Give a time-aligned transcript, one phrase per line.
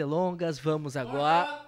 [0.00, 1.60] delongas, vamos agora.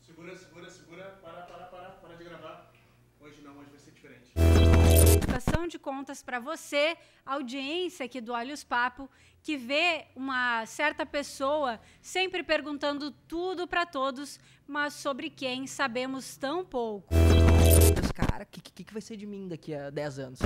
[0.00, 1.04] Segura, segura, segura.
[1.22, 1.88] Para, para, para.
[1.90, 2.72] Para de gravar.
[3.20, 4.32] Hoje não, hoje vai ser diferente.
[5.26, 9.10] prestação de contas para você, audiência aqui do Olhos Papo,
[9.42, 16.64] que vê uma certa pessoa sempre perguntando tudo para todos, mas sobre quem sabemos tão
[16.64, 17.14] pouco.
[18.14, 20.38] Cara, o que, que, que vai ser de mim daqui a 10 anos?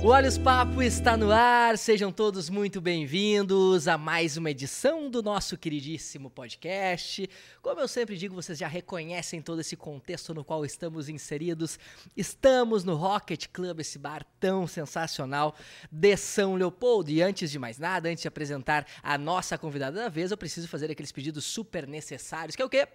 [0.00, 5.20] O Olhos Papo está no ar, sejam todos muito bem-vindos a mais uma edição do
[5.20, 7.28] nosso queridíssimo podcast.
[7.60, 11.80] Como eu sempre digo, vocês já reconhecem todo esse contexto no qual estamos inseridos.
[12.16, 15.56] Estamos no Rocket Club, esse bar tão sensacional
[15.90, 17.10] de São Leopoldo.
[17.10, 20.68] E antes de mais nada, antes de apresentar a nossa convidada da vez, eu preciso
[20.68, 22.86] fazer aqueles pedidos super necessários, que é o quê?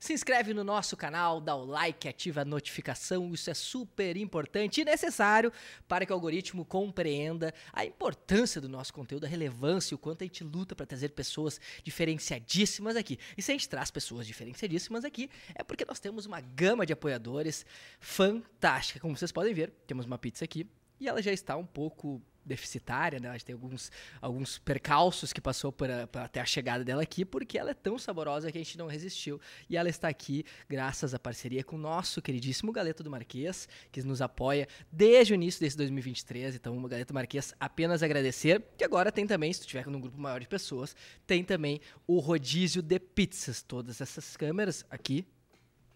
[0.00, 4.80] Se inscreve no nosso canal, dá o like, ativa a notificação, isso é super importante
[4.80, 5.52] e necessário
[5.86, 10.26] para que o algoritmo compreenda a importância do nosso conteúdo, a relevância, o quanto a
[10.26, 13.18] gente luta para trazer pessoas diferenciadíssimas aqui.
[13.36, 16.94] E se a gente traz pessoas diferenciadíssimas aqui, é porque nós temos uma gama de
[16.94, 17.66] apoiadores
[18.00, 19.00] fantástica.
[19.00, 20.66] Como vocês podem ver, temos uma pizza aqui
[20.98, 23.28] e ela já está um pouco deficitária, né?
[23.28, 27.58] A gente tem alguns, alguns percalços que passou por, até a chegada dela aqui, porque
[27.58, 29.40] ela é tão saborosa que a gente não resistiu.
[29.68, 34.02] E ela está aqui graças à parceria com o nosso queridíssimo Galeto do Marquês, que
[34.02, 36.56] nos apoia desde o início desse 2023.
[36.56, 38.62] Então, o Galeto Marquês, apenas agradecer.
[38.78, 40.94] E agora tem também, se tu tiver num grupo maior de pessoas,
[41.26, 43.62] tem também o rodízio de pizzas.
[43.62, 45.26] Todas essas câmeras aqui,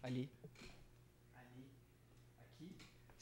[0.01, 0.29] ali,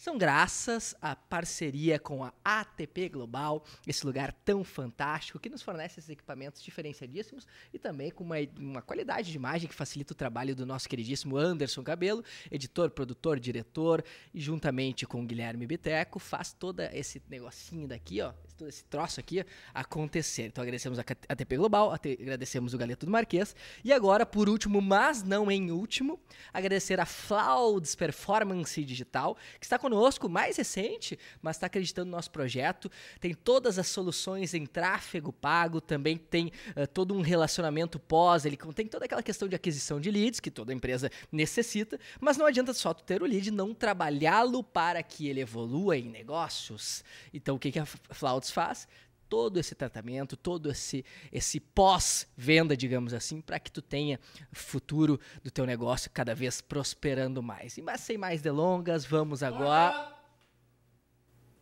[0.03, 5.97] são graças à parceria com a ATP Global, esse lugar tão fantástico que nos fornece
[5.97, 10.53] esses equipamentos diferenciadíssimos e também com uma, uma qualidade de imagem que facilita o trabalho
[10.57, 16.51] do nosso queridíssimo Anderson Cabelo, editor, produtor, diretor, e juntamente com o Guilherme Biteco faz
[16.51, 18.33] todo esse negocinho daqui, ó,
[18.63, 19.43] todo esse troço aqui
[19.73, 20.43] acontecer.
[20.43, 25.21] Então agradecemos a ATP Global, agradecemos o Galeto do Marquês e agora, por último, mas
[25.21, 26.19] não em último,
[26.53, 32.31] agradecer a Flauds Performance Digital, que está conosco, mais recente, mas está acreditando no nosso
[32.31, 32.89] projeto.
[33.19, 38.55] Tem todas as soluções em tráfego pago, também tem eh, todo um relacionamento pós, ele
[38.55, 42.73] contém toda aquela questão de aquisição de leads, que toda empresa necessita, mas não adianta
[42.73, 47.03] só tu ter o lead, não trabalhá-lo para que ele evolua em negócios.
[47.33, 48.87] Então, o que, que a Flauds faz?
[49.33, 54.19] todo esse tratamento, todo esse, esse pós-venda, digamos assim, para que tu tenha
[54.51, 57.75] futuro do teu negócio cada vez prosperando mais.
[57.75, 60.15] E mas sem mais delongas, vamos agora.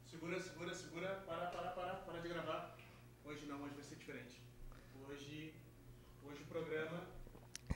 [0.05, 1.07] Segura, segura, segura.
[1.25, 1.93] Para, para, para.
[1.93, 2.77] Para de gravar.
[3.23, 4.41] Hoje não, hoje vai ser diferente.
[5.07, 5.53] Hoje,
[6.25, 7.07] hoje o programa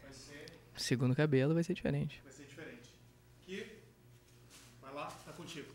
[0.01, 2.19] vai ser, Segundo cabelo vai ser diferente.
[2.21, 2.89] vai ser diferente.
[3.45, 3.79] Que
[4.81, 5.73] vai lá, tá contigo.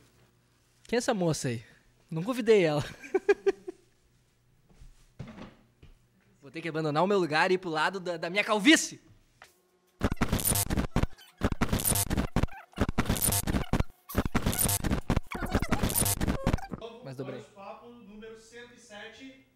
[0.82, 1.64] Quem é essa moça aí?
[2.10, 2.82] Não convidei ela.
[6.43, 9.00] Vou ter que abandonar o meu lugar e ir pro lado da, da minha calvície.
[17.04, 17.37] Mas dobrei.
[17.37, 19.47] Olhos Papo número 107.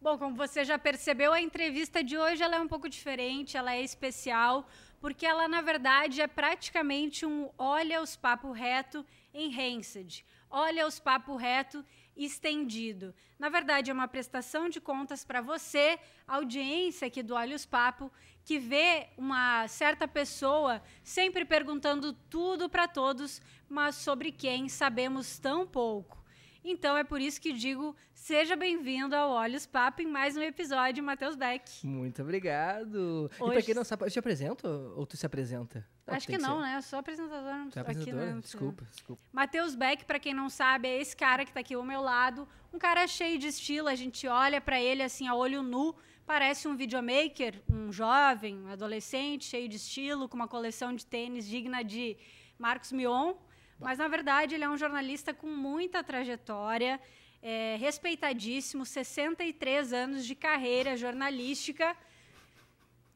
[0.00, 3.74] Bom, como você já percebeu, a entrevista de hoje ela é um pouco diferente, ela
[3.74, 4.66] é especial,
[5.00, 11.36] porque ela, na verdade, é praticamente um olha os papo reto enhanced, olha os papo
[11.36, 11.84] reto
[12.16, 13.14] estendido.
[13.38, 18.10] Na verdade, é uma prestação de contas para você, audiência aqui do Olhos Papo,
[18.44, 25.66] que vê uma certa pessoa sempre perguntando tudo para todos, mas sobre quem sabemos tão
[25.66, 26.23] pouco.
[26.66, 31.04] Então é por isso que digo, seja bem-vindo ao Olhos Papo em mais um episódio,
[31.04, 31.86] Matheus Beck.
[31.86, 33.30] Muito obrigado.
[33.34, 34.66] E pra Hoje- quem não sabe, eu te apresento
[34.96, 35.86] ou tu se apresenta?
[36.06, 36.62] Acho tem que não, ser.
[36.62, 36.76] né?
[36.78, 37.56] Eu sou apresentadora.
[37.56, 38.34] É aqui, apresentadora?
[38.34, 38.40] né?
[38.40, 39.22] Desculpa, desculpa.
[39.30, 42.48] Matheus Beck, para quem não sabe, é esse cara que tá aqui ao meu lado.
[42.72, 45.94] Um cara cheio de estilo, a gente olha para ele assim a olho nu,
[46.26, 51.46] parece um videomaker, um jovem, um adolescente, cheio de estilo, com uma coleção de tênis
[51.46, 52.16] digna de
[52.58, 53.34] Marcos Mion.
[53.78, 57.00] Mas, na verdade, ele é um jornalista com muita trajetória,
[57.42, 61.96] é, respeitadíssimo, 63 anos de carreira jornalística.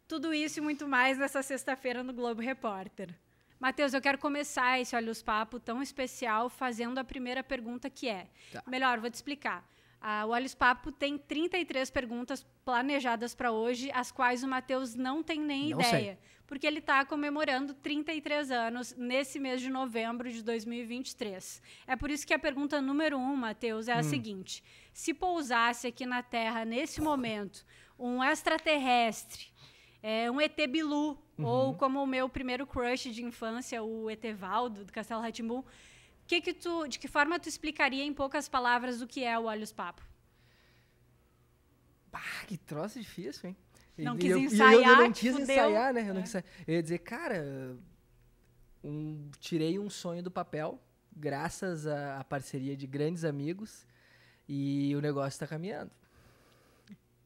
[0.07, 3.15] Tudo isso e muito mais nessa sexta-feira no Globo Repórter.
[3.61, 8.09] Matheus, eu quero começar esse Olha os Papo tão especial fazendo a primeira pergunta que
[8.09, 8.29] é.
[8.53, 8.63] Tá.
[8.67, 9.69] Melhor, vou te explicar.
[10.01, 15.23] Ah, o Olhos Papo tem 33 perguntas planejadas para hoje, as quais o Matheus não
[15.25, 15.91] tem nem Não ideia.
[15.91, 16.19] sei.
[16.49, 21.63] Porque ele está comemorando 33 anos nesse mês de novembro de 2023.
[21.87, 23.99] É por isso que a pergunta número um, Matheus, é Hum.
[23.99, 27.65] a seguinte: se pousasse aqui na Terra nesse momento
[27.99, 29.53] um extraterrestre
[30.03, 34.93] É um ET Bilu, ou como o meu primeiro crush de infância, o Etevaldo, do
[34.93, 35.65] Castelo Ratimbu.
[36.27, 39.45] Que que tu, de que forma tu explicaria em poucas palavras o que é o
[39.45, 40.03] Olhos Papo?
[42.13, 43.57] Bah, que troço difícil, hein?
[43.99, 45.43] Não E quis eu, e eu- ensaiar, eu, não quis fudeu.
[45.43, 46.01] ensaiar, né?
[46.03, 46.23] Eu, não É.
[46.23, 46.45] quis ensaiar.
[46.67, 47.77] eu ia dizer, cara,
[48.85, 50.81] um- tirei um sonho do papel,
[51.15, 53.87] graças à, à parceria de grandes amigos,
[54.49, 55.91] e o negócio está caminhando.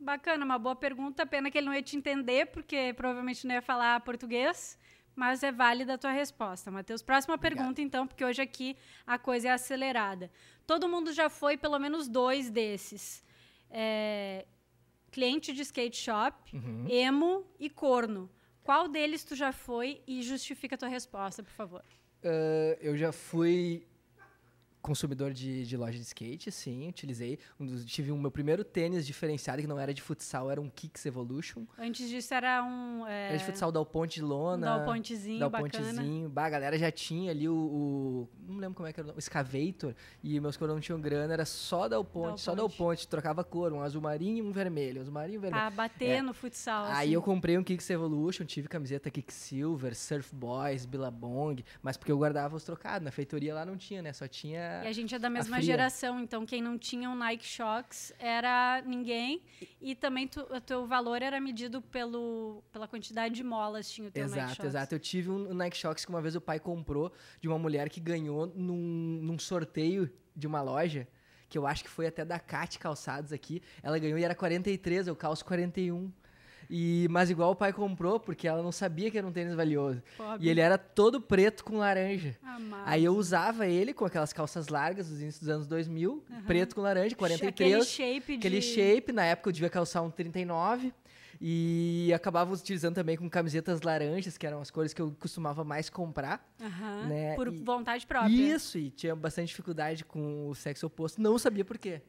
[0.00, 1.24] Bacana, uma boa pergunta.
[1.24, 4.76] Pena que ele não ia te entender, porque provavelmente não ia falar português,
[5.14, 6.70] mas é válida a tua resposta.
[6.70, 7.58] Matheus, próxima Obrigado.
[7.58, 8.76] pergunta, então, porque hoje aqui
[9.06, 10.30] a coisa é acelerada.
[10.66, 13.22] Todo mundo já foi pelo menos dois desses.
[13.70, 14.44] É,
[15.12, 16.87] cliente de skate shop, Uhum.
[16.88, 18.29] emo e corno.
[18.64, 21.85] Qual deles tu já foi e justifica a tua resposta, por favor?
[22.25, 23.87] Ah, eu já fui
[24.82, 27.38] consumidor de, de loja de skate, sim, utilizei.
[27.58, 30.69] Um dos- tive o meu primeiro tênis diferenciado, que não era de futsal, era um
[30.69, 31.64] Kicks Evolution.
[31.79, 33.06] Antes disso era um...
[33.06, 34.67] É, Era de futsal Dal Ponte de um lona.
[34.67, 35.70] Dal Pontezinho, Dal bacana.
[35.93, 36.29] Pontezinho.
[36.29, 39.08] Bah, a galera já tinha ali o, o- Não lembro como é que era o
[39.08, 39.19] nome.
[39.19, 39.94] O Excavator.
[40.23, 43.06] E meus coroas não tinham grana, era só Dal Ponte, só Dal Ponte.
[43.06, 44.99] Trocava cor, um azul marinho e um vermelho.
[44.99, 45.62] Um azul marinho e um vermelho.
[45.67, 46.23] Pra bater É.
[46.23, 46.87] no futsal.
[46.87, 47.14] Aí assim.
[47.14, 52.56] eu comprei um Kicks Evolution, tive camiseta Kicksilver, Surf Boys, Billabong, mas porque eu guardava
[52.56, 53.05] os trocados.
[53.05, 54.12] Na feitoria lá não tinha, né?
[54.12, 54.71] Só tinha.
[54.84, 58.82] E a gente é da mesma geração, então quem não tinha um Nike Shox era
[58.86, 59.42] ninguém.
[59.80, 64.10] E também tu, o teu valor era medido pelo, pela quantidade de molas tinha o
[64.10, 64.69] teu Nike Exato, Shox.
[64.69, 64.94] exato.
[64.94, 68.00] Eu tive um Nike Shox que uma vez o pai comprou de uma mulher que
[68.00, 71.06] ganhou num, num sorteio de uma loja,
[71.48, 73.62] que eu acho que foi até da Cat Calçados aqui.
[73.82, 76.10] Ela ganhou e era 43, eu calço 41.
[76.74, 80.02] E, mas igual o pai comprou, porque ela não sabia que era um tênis valioso.
[80.16, 80.46] Pobre.
[80.46, 82.34] E ele era todo preto com laranja.
[82.42, 82.84] Amado.
[82.86, 86.80] Aí eu usava ele com aquelas calças largas dos inícios dos anos 2000, preto com
[86.80, 87.74] laranja, 43.
[87.74, 88.66] Aquele shape Aquele de...
[88.66, 90.94] shape, na época eu devia calçar um 39.
[91.44, 95.90] E acabava utilizando também com camisetas laranjas, que eram as cores que eu costumava mais
[95.90, 96.42] comprar.
[96.58, 98.30] Aham, né, Por e- vontade própria.
[98.32, 101.20] Isso, e tinha bastante dificuldade com o sexo oposto.
[101.20, 102.00] Não sabia por quê.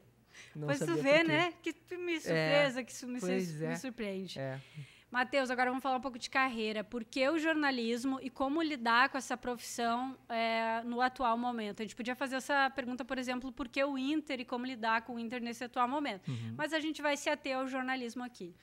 [0.54, 1.52] Não Pois tu vê, né?
[1.62, 3.30] Que me surpresa, que isso me, sur-
[3.64, 3.68] é.
[3.68, 4.38] me surpreende.
[4.38, 4.60] É.
[5.10, 6.82] Matheus, agora vamos falar um pouco de carreira.
[6.82, 11.80] Por que o jornalismo e como lidar com essa profissão é, no atual momento?
[11.80, 15.02] A gente podia fazer essa pergunta, por exemplo, por que o Inter e como lidar
[15.02, 16.26] com o Inter nesse atual momento.
[16.28, 16.54] Uhum.
[16.56, 18.56] Mas a gente vai se ater ao jornalismo aqui.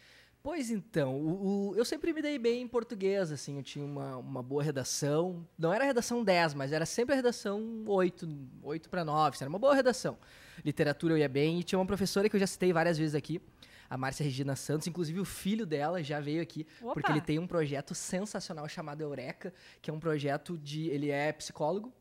[0.43, 4.17] Pois então, o, o- eu sempre me dei bem em português, assim, eu tinha uma,
[4.17, 5.47] uma boa redação.
[5.57, 8.27] Não era a redação 10, mas era sempre a redação 8,
[8.63, 10.17] 8 para 9, era uma boa redação.
[10.63, 13.41] Literatura eu ia bem, e tinha uma professora que eu já citei várias vezes aqui,
[13.89, 16.93] a Márcia Regina Santos, inclusive o filho dela já veio aqui, Opa!
[16.93, 20.87] porque ele tem um projeto sensacional chamado Eureka, que é um projeto de.
[20.87, 21.93] Ele é psicólogo.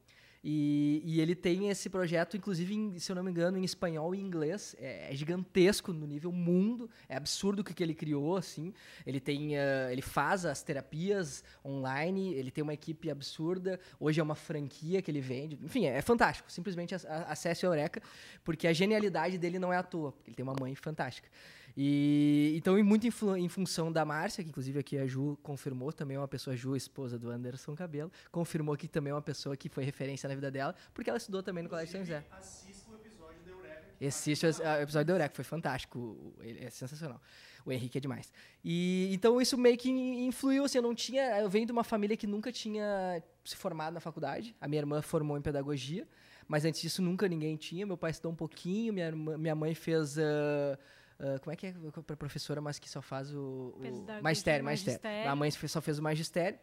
[0.43, 4.15] E, e ele tem esse projeto, inclusive, em- se eu não me engano, em espanhol
[4.15, 4.75] e inglês.
[4.79, 6.89] É, é gigantesco no nível mundo.
[7.09, 8.73] É absurdo o que, que ele criou, assim.
[9.07, 12.33] Ele tem, eh, ele faz as terapias online.
[12.35, 13.79] Ele tem uma equipe absurda.
[13.99, 15.59] Hoje é uma franquia que ele vende.
[15.63, 16.51] Enfim, é, é fantástico.
[16.51, 18.01] Simplesmente acesse a Eureka,
[18.43, 20.15] porque a genialidade dele não é à toa.
[20.27, 21.29] Ele tem uma mãe fantástica.
[21.76, 26.17] E então, e muito em função da Márcia, que inclusive aqui a Ju confirmou, também
[26.17, 29.69] é uma pessoa, Ju, esposa do Anderson Cabelo, confirmou que também é uma pessoa que
[29.69, 32.25] foi referência na vida dela, porque ela estudou também no Colégio São José.
[32.31, 33.84] Assista o episódio da Eureka.
[33.99, 34.49] que Assiste o
[34.82, 36.34] episódio do Eureka, foi fantástico.
[36.40, 37.20] Ele é sensacional.
[37.64, 38.32] O Henrique é demais.
[38.64, 41.38] E então isso meio que influiu, assim, eu não tinha.
[41.40, 44.56] Eu venho de uma família que nunca tinha se formado na faculdade.
[44.60, 46.08] A minha irmã formou em pedagogia,
[46.48, 47.86] mas antes disso nunca ninguém tinha.
[47.86, 50.19] Meu pai estudou um pouquinho, minha, irmã- minha mãe fez.
[50.19, 50.79] ah,
[51.20, 51.74] ah, como é que é
[52.12, 53.74] a professora, mas que só faz o.
[53.77, 55.31] o magistério, magistério.
[55.31, 56.58] A mãe só fez o magistério.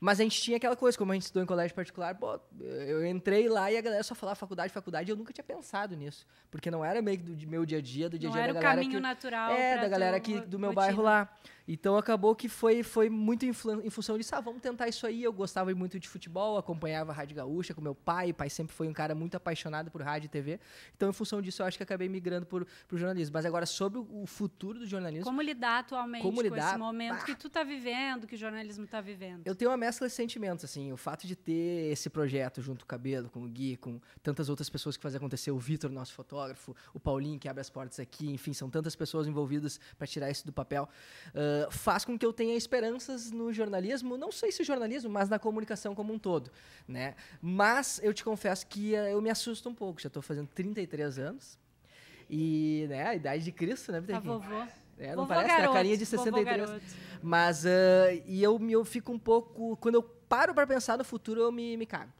[0.00, 3.04] Mas a gente tinha aquela coisa, como a gente estudou em colégio particular, pô, eu
[3.04, 6.24] entrei lá e a galera só falava faculdade, faculdade, e eu nunca tinha pensado nisso.
[6.52, 8.44] Porque não era meio que do meu dia a dia, do dia a Não dia
[8.44, 8.80] era da o galera.
[8.80, 10.86] caminho que, natural é, da galera aqui do meu rotina.
[10.86, 11.36] bairro lá.
[11.70, 15.22] Então acabou que foi, foi muito influ- em função disso, ah, vamos tentar isso aí.
[15.22, 18.30] Eu gostava muito de futebol, acompanhava a Rádio Gaúcha com meu pai.
[18.30, 20.58] O pai sempre foi um cara muito apaixonado por rádio e TV.
[20.96, 23.34] Então, em função disso, eu acho que acabei migrando por, pro jornalismo.
[23.34, 26.70] Mas agora, sobre o, o futuro do jornalismo, Como lidar atualmente Como com lidar?
[26.70, 27.24] esse momento Bah.
[27.24, 29.42] que tu tá vivendo, que o jornalismo tá vivendo?
[29.46, 32.84] Eu tenho uma mescla de sentimentos, assim, o fato de ter esse projeto junto com
[32.84, 36.14] o Cabelo, com o Gui, com tantas outras pessoas que fazem acontecer, o Vitor, nosso
[36.14, 40.30] fotógrafo, o Paulinho, que abre as portas aqui, enfim, são tantas pessoas envolvidas para tirar
[40.30, 40.88] isso do papel,
[41.66, 45.38] ah, faz com que eu tenha esperanças no jornalismo, não sei se jornalismo, mas na
[45.38, 46.50] comunicação como um todo,
[46.86, 47.14] né?
[47.40, 51.18] Mas eu te confesso que ah, eu me assusto um pouco, já estou fazendo 33
[51.18, 51.58] anos,
[52.30, 54.28] e, né, a idade de Cristo, né, Tá Bitequim?
[54.28, 54.62] vovô.
[54.98, 55.52] É, não Vovô parece?
[55.54, 56.68] A garoto, carinha de vovô 63.
[56.70, 56.84] garoto.
[57.22, 57.70] Mas, ah,
[58.26, 59.76] e eu, me- eu fico um pouco.
[59.76, 62.12] Quando eu paro pra pensar no futuro, eu me, me cago.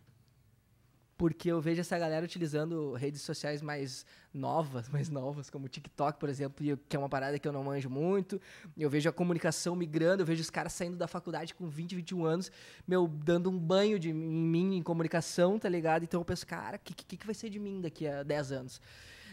[1.18, 6.18] Porque eu vejo essa galera utilizando redes sociais mais novas, mais novas, como o TikTok,
[6.18, 8.40] por exemplo, que é uma parada que eu não manjo muito.
[8.76, 12.24] Eu vejo a comunicação migrando, eu vejo os caras saindo da faculdade com 20, 21
[12.24, 12.52] anos,
[12.86, 16.04] meu, dando um banho de, em mim em comunicação, tá ligado?
[16.04, 18.52] Então eu penso, cara, o que, que, que vai ser de mim daqui a 10
[18.52, 18.80] anos?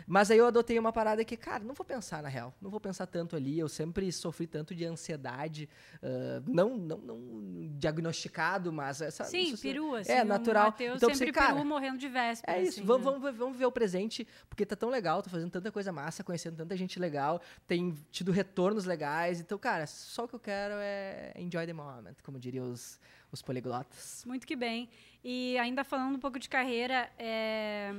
[0.07, 2.79] Mas aí eu adotei uma parada que, cara, não vou pensar na real, não vou
[2.79, 3.57] pensar tanto ali.
[3.57, 5.67] Eu sempre sofri tanto de ansiedade,
[6.03, 9.23] ah, não, não, não diagnosticado, mas essa.
[9.23, 10.11] Sim, isso- peru, assim.
[10.11, 10.65] É, natural.
[10.65, 12.57] Matheus Então sempre pensei, cara, peru morrendo de véspera.
[12.57, 13.11] É isso, assim, vamos, né?
[13.11, 16.23] vamos, ver- vamos ver o presente, porque tá tão legal, tô fazendo tanta coisa massa,
[16.23, 19.39] conhecendo tanta gente legal, tem tido retornos legais.
[19.39, 22.99] Então, cara, só o que eu quero é enjoy the moment, como diriam os,
[23.31, 24.23] os poliglotas.
[24.25, 24.89] Muito que bem.
[25.23, 27.91] E ainda falando um pouco de carreira, é,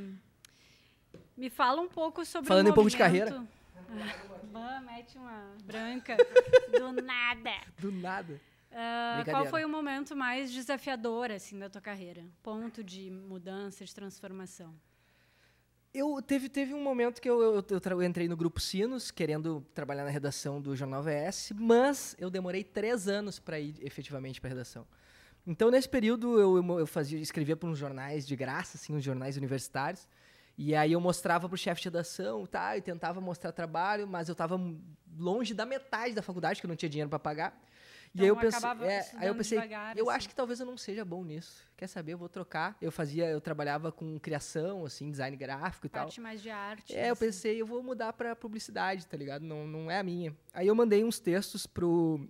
[1.37, 3.49] me fala um pouco sobre Falando o em pouco de movimento-
[4.53, 6.17] Bah, mete uma branca
[6.73, 7.53] do nada.
[7.79, 8.41] Do nada.
[8.73, 12.25] Ah, qual foi o momento mais desafiador assim da tua carreira?
[12.43, 14.75] Ponto de mudança, de transformação.
[15.95, 20.05] Eu teve, teve um momento que eu, eu, eu entrei no grupo Sinos, querendo trabalhar
[20.05, 24.87] na redação do Jornal VS, mas eu demorei três anos para ir efetivamente para redação.
[25.47, 29.05] Então, nesse período, eu, eu, eu fazia, escrevia para uns jornais de graça, assim, uns
[29.05, 30.07] jornais universitários,
[30.59, 34.29] e aí eu mostrava para o chefe de redação, tá, e tentava mostrar trabalho, mas
[34.29, 34.59] eu estava
[35.19, 37.59] longe da metade da faculdade, que eu não tinha dinheiro para pagar.
[38.15, 40.17] e aí eu Então, pensei, acabava é, aí eu pensei, devagar, eu assim.
[40.17, 41.65] acho que talvez eu não seja bom nisso.
[41.77, 42.13] Quer saber?
[42.15, 42.77] Eu vou trocar.
[42.81, 46.05] Eu fazia, eu trabalhava com criação, assim, design gráfico e tal.
[46.05, 46.95] Parte mais de arte.
[46.97, 47.27] É, eu assim.
[47.27, 49.43] pensei, eu vou mudar pra publicidade, tá ligado?
[49.43, 50.35] Não, não é a minha.
[50.55, 52.27] Aí eu mandei uns textos pro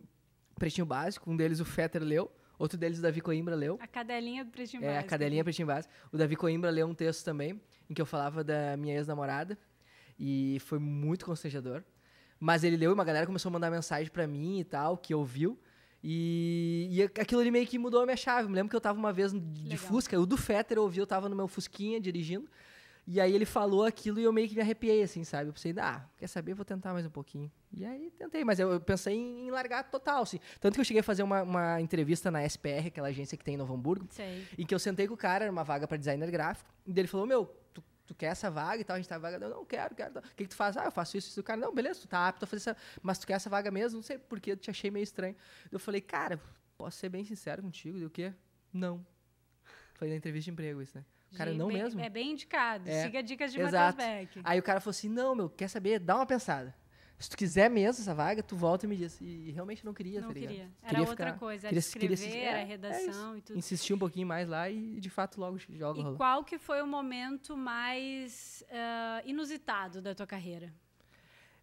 [0.57, 3.79] Pretinho Básico, um deles o Fetter leu, outro deles o Davi Coimbra leu.
[3.81, 5.11] A cadelinha do Pretinho É, a Básico.
[5.11, 5.93] cadelinha Pretinho Básico.
[6.11, 9.59] O Davi Coimbra leu um texto também, em que eu falava da minha ex-namorada,
[10.19, 11.83] e foi muito constrangedor.
[12.39, 15.15] Mas ele leu e uma galera começou a mandar mensagem pra mim e tal, que
[15.15, 15.59] ouviu.
[16.03, 18.45] E, e aquilo ali meio que mudou a minha chave.
[18.45, 19.79] Eu me lembro que eu tava uma vez de Legal.
[19.79, 22.49] Fusca, o do Fetter eu ouvi, eu tava no meu Fusquinha dirigindo.
[23.07, 25.49] E aí ele falou aquilo e eu meio que me arrepiei, assim, sabe?
[25.49, 26.55] Eu pensei, ah, quer saber?
[26.55, 27.51] Vou tentar mais um pouquinho.
[27.73, 30.41] E aí tentei, mas eu, eu pensei em, em largar total, assim.
[30.59, 33.55] Tanto que eu cheguei a fazer uma, uma entrevista na SPR, aquela agência que tem
[33.55, 34.45] em Novo Hamburgo, Sei.
[34.59, 37.07] em que eu sentei com o cara, era uma vaga para designer gráfico, e ele
[37.07, 38.95] falou, meu, tu, tu quer essa vaga e tal?
[38.95, 39.37] A gente tá vaga.
[39.37, 40.19] Eu não quero, quero.
[40.19, 40.77] O que, que tu faz?
[40.77, 41.41] Ah, eu faço isso, isso.
[41.41, 42.77] O cara, não, beleza, tu tá apto a fazer essa.
[43.01, 43.99] Mas tu quer essa vaga mesmo?
[43.99, 45.37] Não sei porque eu te achei meio estranho.
[45.71, 46.41] Eu falei, cara,
[46.77, 47.99] posso ser bem sincero contigo?
[47.99, 48.33] Deu o quê?
[48.73, 49.07] Não.
[49.95, 51.05] Foi na entrevista de emprego isso, né?
[51.37, 52.01] Cara, não bem- mesmo?
[52.01, 52.89] É bem indicado.
[52.89, 53.99] É, Siga dicas de exato.
[53.99, 54.41] Matheus Beck.
[54.45, 55.99] Aí o cara falou assim: não, meu, quer saber?
[56.01, 56.75] Dá uma pensada.
[57.19, 59.19] Se tu quiser mesmo essa vaga, tu volta e me diz.
[59.23, 60.71] E realmente não queria, Não tá queria.
[60.83, 61.67] Era Queria outra ficar- coisa.
[61.69, 63.59] Era queria- escrever, queria era é, é redação e tudo.
[63.59, 66.19] Insistir um pouquinho mais lá e de fato logo joga E rolou.
[66.19, 70.71] qual que foi o momento mais ah, inusitado da tua carreira?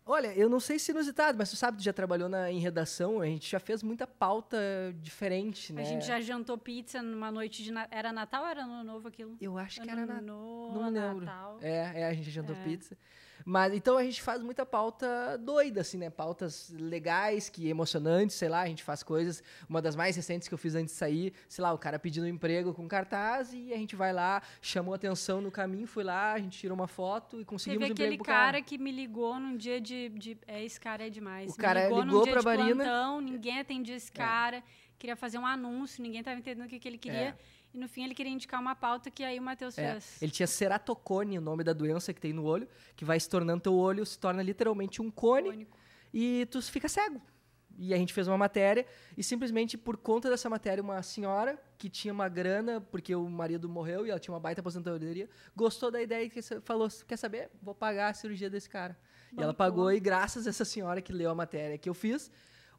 [0.05, 3.21] Olha, eu não sei se inusitado, mas tu sabe, tu já trabalhou na, em redação,
[3.21, 4.57] a gente já fez muita pauta
[5.01, 5.81] diferente, né?
[5.81, 7.71] A gente já jantou pizza numa noite de...
[7.71, 7.87] Na...
[7.89, 9.37] Era Natal ou era Ano Novo aquilo?
[9.39, 10.21] Eu acho que Ano era na...
[10.21, 11.21] Novo, Não lembro.
[11.25, 11.57] Natal.
[11.61, 12.63] É, é, a gente jantou É.
[12.63, 12.97] pizza.
[13.45, 16.09] Mas então a gente faz muita pauta doida, assim, né?
[16.09, 19.43] Pautas legais, que emocionantes, sei lá, a gente faz coisas.
[19.67, 22.23] Uma das mais recentes que eu fiz antes de sair, sei lá, o cara pedindo
[22.25, 26.33] um emprego com cartaz e a gente vai lá, chamou atenção no caminho, foi lá,
[26.33, 28.91] a gente tirou uma foto e conseguimos Teve um aquele emprego pro cara que me
[28.91, 31.51] ligou num dia de, de- É, esse cara é demais.
[31.51, 32.83] O cara me ligou, ligou num dia pra de Marina.
[32.83, 34.63] plantão, ninguém atendia esse cara.
[34.97, 37.19] Queria fazer um anúncio, ninguém estava entendendo o que, que ele queria.
[37.19, 37.35] É.
[37.73, 40.21] E no fim ele queria indicar uma pauta que aí o Matheus É, fez.
[40.21, 43.61] ele tinha ceratocone, o nome da doença que tem no olho, que vai se tornando
[43.61, 45.77] teu olho, se torna literalmente um cone Icônico.
[46.13, 47.19] e tu fica cego.
[47.75, 48.85] E a gente fez uma matéria
[49.17, 53.67] e simplesmente por conta dessa matéria uma senhora que tinha uma grana porque o marido
[53.67, 57.49] morreu e ela tinha uma baita aposentadoria, gostou da ideia e falou, quer saber?
[57.63, 58.95] Vou pagar a cirurgia desse cara.
[59.35, 62.29] E ela pagou e graças a essa senhora que leu a matéria que eu fiz,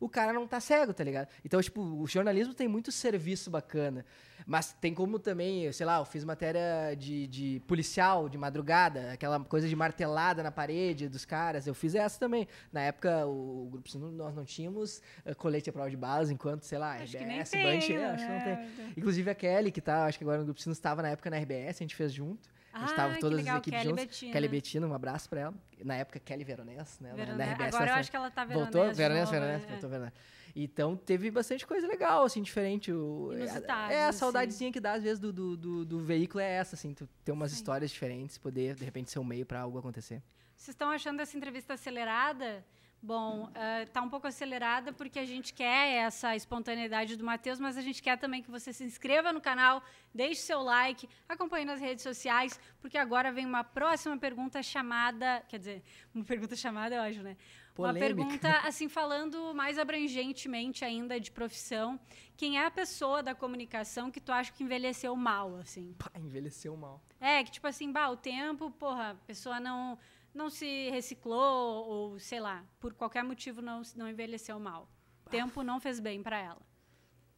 [0.04, 1.28] o cara não tá cego, tá ligado?
[1.44, 4.04] Então, tipo, o jornalismo tem muito serviço bacana.
[4.46, 9.40] Mas tem como também, sei lá, eu fiz matéria de, de policial, de madrugada, aquela
[9.40, 11.66] coisa de martelada na parede dos caras.
[11.66, 12.46] Eu fiz essa também.
[12.70, 16.64] Na época, o, grupo Sino, nós não tínhamos eh, colete à prova de balas, enquanto,
[16.64, 18.56] sei lá, Acho RBS, Bunch, é, acho que não tem.
[18.56, 18.92] né?
[18.96, 21.38] Inclusive a Kelly, que tá, acho que agora no Grupo Sino estava na época na
[21.38, 22.46] RBS, a gente fez junto.
[22.74, 23.94] A gente Ah, tava que todas legal, as equipes Kelly.
[23.94, 24.32] Bettina.
[24.32, 25.54] Kelly Bettina, um abraço pra ela.
[25.84, 27.12] Na época, Kelly Veronese, né?
[27.14, 27.74] Verone- Na RBS.
[27.74, 28.72] Agora eu acho que ela tá veronese.
[28.72, 28.94] Voltou?
[28.94, 29.68] Veronese, Veronese, é.
[29.68, 30.12] voltou Veronese.
[30.56, 32.92] Então teve bastante coisa legal, assim, diferente.
[32.92, 34.18] O, Inusitado, é, a assim.
[34.18, 37.30] saudadezinha que dá, às vezes, do, do, do, do veículo é essa, assim, tu ter
[37.32, 37.56] umas Sim.
[37.58, 40.20] histórias diferentes, poder, de repente, ser um meio pra algo acontecer.
[40.56, 42.64] Vocês estão achando essa entrevista acelerada?
[43.04, 43.50] Bom,
[43.82, 48.02] está um pouco acelerada porque a gente quer essa espontaneidade do Matheus, mas a gente
[48.02, 49.82] quer também que você se inscreva no canal,
[50.14, 55.58] deixe seu like, acompanhe nas redes sociais, porque agora vem uma próxima pergunta chamada, quer
[55.58, 55.82] dizer,
[56.14, 57.37] uma pergunta chamada, eu acho, né?
[57.75, 58.06] Polêmica.
[58.06, 61.99] Uma pergunta, assim, falando mais abrangentemente ainda de profissão.
[62.37, 65.92] Quem é a pessoa da comunicação que tu acha que envelheceu mal, assim?
[65.99, 67.02] Pá, envelheceu mal.
[67.20, 69.99] É, que tipo assim, bah, o tempo, porra, a pessoa não,
[70.34, 74.90] não se reciclou, ou sei lá, por qualquer motivo não, não envelheceu mal.
[75.24, 76.60] O tempo não fez bem pra ela.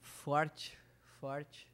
[0.01, 0.79] Forte,
[1.21, 1.71] forte.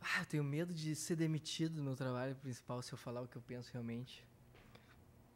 [0.00, 3.28] Ah, eu tenho medo de ser demitido no meu trabalho principal se eu falar o
[3.28, 4.24] que eu penso realmente.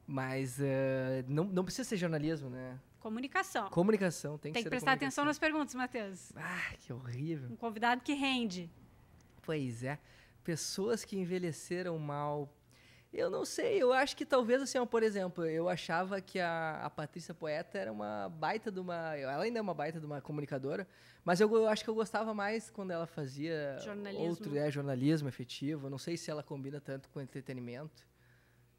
[0.07, 2.79] Mas eh, não, não precisa ser jornalismo, né?
[3.01, 3.69] Comunicação.
[3.71, 6.33] Comunicação, tem que Tem que da prestar atenção nas perguntas, Matheus.
[6.37, 7.51] Ah, que horrível.
[7.51, 8.71] Um convidado que rende.
[9.43, 9.99] Pois é.
[10.45, 12.53] Pessoas que envelheceram mal.
[13.13, 16.81] Eu não sei, eu acho que talvez assim, ó, por exemplo, eu achava que a,
[16.83, 19.15] a Patrícia Poeta era uma baita de uma.
[19.15, 20.89] Ela ainda é uma baita de uma comunicadora,
[21.23, 24.27] mas eu, eu acho que eu gostava mais quando ela fazia Jornalismo.
[24.29, 25.87] outro é, jornalismo efetivo.
[25.87, 28.07] Eu não sei se ela combina tanto com entretenimento.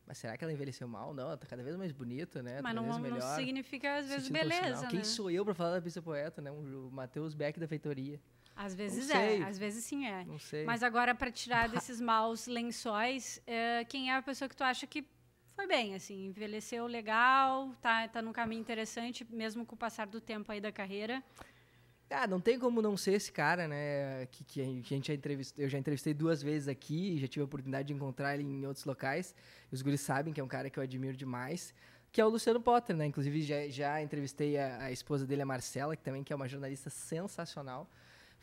[0.06, 1.14] Mas será que ela envelheceu mal?
[1.14, 2.60] Não, ela tá cada vez mais bonita, né?
[2.62, 5.06] Mas não, não significa, às vezes, sentindo beleza, Quem né?
[5.06, 6.52] sou eu pra falar da Patrícia Poeta, né?
[6.52, 8.20] Um, o Matheus Beck da Feitoria.
[8.56, 10.24] Às vezes é, às vezes sim é.
[10.26, 10.64] Não sei.
[10.64, 14.86] Mas agora, para tirar desses maus lençóis, é, quem é a pessoa que tu acha
[14.86, 15.06] que
[15.56, 20.20] foi bem, assim, envelheceu legal, tá, tá num caminho interessante, mesmo com o passar do
[20.20, 21.24] tempo aí da carreira.
[22.10, 24.28] Ah, não tem como não ser esse cara, né?
[24.28, 27.18] Que, que a gente que a gente já entrevistou, eu já entrevistei duas vezes aqui,
[27.20, 29.34] já tive a oportunidade de encontrar ele em outros locais.
[29.72, 31.74] Os guris sabem que é um cara que eu admiro demais,
[32.12, 33.08] que é o Luciano Potter, né?
[33.08, 36.48] Inclusive já, já entrevistei a, a esposa dele, a Marcela, que também que é uma
[36.48, 37.90] jornalista sensacional.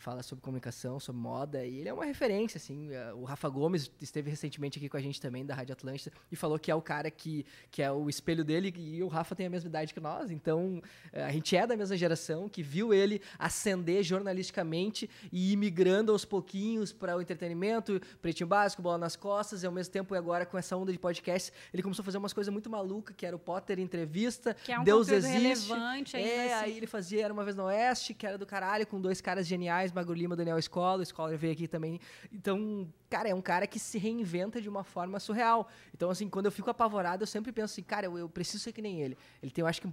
[0.00, 2.88] Fala sobre comunicação, sobre moda, e ele é uma referência, assim.
[2.90, 6.36] eh, O Rafa Gomes esteve recentemente aqui com a gente também, da Rádio Atlântida, e
[6.36, 9.44] falou que é o cara que, que é o espelho dele, e o Rafa tem
[9.44, 10.80] a mesma idade que nós, então
[11.12, 16.12] eh, a gente é da mesma geração, que viu ele ascender jornalisticamente e ir migrando
[16.12, 20.46] aos pouquinhos para o entretenimento, pretinho básico, bola nas costas, e ao mesmo tempo agora
[20.46, 23.36] com essa onda de podcast, ele começou a fazer umas coisas muito malucas, que era
[23.36, 25.36] o Potter Entrevista, Que é um Deus existe.
[25.38, 26.64] relevante ainda É, assim.
[26.64, 29.46] aí ele fazia Era Uma Vez no Oeste, que era do caralho, com dois caras
[29.46, 31.00] geniais, Magro Lima Daniel Escola.
[31.00, 32.00] O Escola veio aqui também.
[32.32, 35.68] Então, cara, é um cara que se reinventa de uma forma surreal.
[35.94, 38.72] Então, assim, quando eu fico apavorado, eu sempre penso assim, cara, eu, eu preciso ser
[38.72, 39.16] que nem ele.
[39.42, 39.88] Ele tem, eu acho que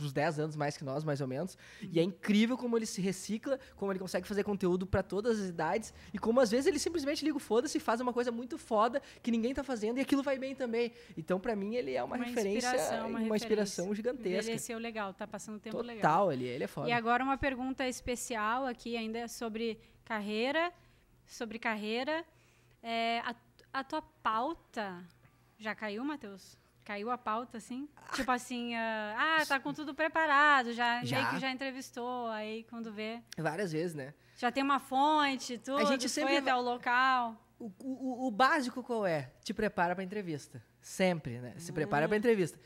[0.00, 1.56] uns 10 anos mais que nós, mais ou menos.
[1.82, 5.48] E é incrível como ele se recicla, como ele consegue fazer conteúdo para todas as
[5.48, 5.92] idades.
[6.12, 9.02] E como às vezes ele simplesmente liga o foda-se e faz uma coisa muito foda
[9.22, 10.92] que ninguém tá fazendo e aquilo vai bem também.
[11.16, 13.46] Então, pra mim, ele é uma, referência, inspiração, uma, referência.
[13.46, 14.42] inspiração gigantesca.
[14.42, 16.02] Envelheceu legal, tá passando tempo legal.
[16.02, 16.88] Total, ele, ele é foda.
[16.88, 20.72] E agora uma pergunta especial aqui ainda sobre carreira,
[21.26, 22.24] sobre carreira.
[22.82, 23.34] É, a,
[23.72, 25.04] a tua pauta
[25.58, 26.56] já caiu, Matheus?
[26.84, 27.88] Caiu a pauta, assim?
[28.12, 31.16] Tipo assim, ah, ah, tá com tudo preparado, já, Já.
[31.18, 33.22] meio que já entrevistou, aí quando vê.
[33.38, 34.12] Várias vezes, né?
[34.36, 37.36] Já tem uma fonte, tudo, gente sempre foi até o local.
[37.58, 39.30] O, o, o básico qual é?
[39.42, 40.62] Te prepara pra entrevista.
[40.82, 41.54] Sempre, né?
[41.56, 42.08] Se prepara Hum.
[42.08, 42.58] pra entrevista.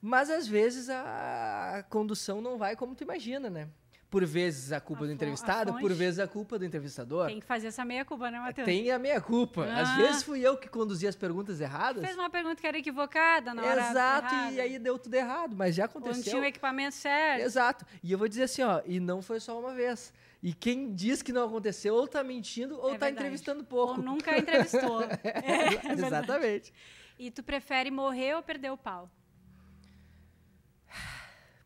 [0.00, 3.68] Mas às vezes a, a condução não vai como tu imagina, né?
[4.12, 7.28] Por vezes a culpa A do entrevistado, por vezes a culpa do entrevistador.
[7.28, 8.66] Tem que fazer essa meia-culpa, né, Matheus?
[8.66, 9.64] Tem a meia culpa.
[9.64, 9.96] Às Ah.
[9.96, 12.04] vezes fui eu que conduzi as perguntas erradas.
[12.04, 14.52] Fez uma pergunta que era equivocada na hora Exato, errada.
[14.52, 16.40] e aí deu tudo errado, mas já Ou não tinha aconteceu.
[16.40, 17.40] o equipamento certo.
[17.42, 17.86] Exato.
[18.02, 20.12] E eu vou dizer assim, ó, e não foi só uma vez.
[20.42, 23.12] E quem diz que não aconteceu, ou tá mentindo, ou É tá verdade.
[23.14, 23.94] entrevistando pouco.
[23.94, 25.00] Ou nunca entrevistou.
[25.24, 26.02] É, verdade.
[26.02, 26.74] Exatamente.
[27.18, 29.10] E tu prefere morrer ou perder o pau?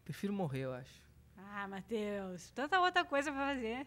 [0.05, 1.06] Prefiro morrer, eu acho.
[1.53, 3.87] Ah, Matheus, tanta outra coisa pra fazer.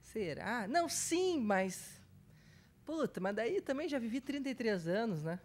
[0.00, 0.66] Será?
[0.68, 2.00] Não, sim, mas.
[2.84, 5.38] Puta, mas daí também já vivi 33 anos, né?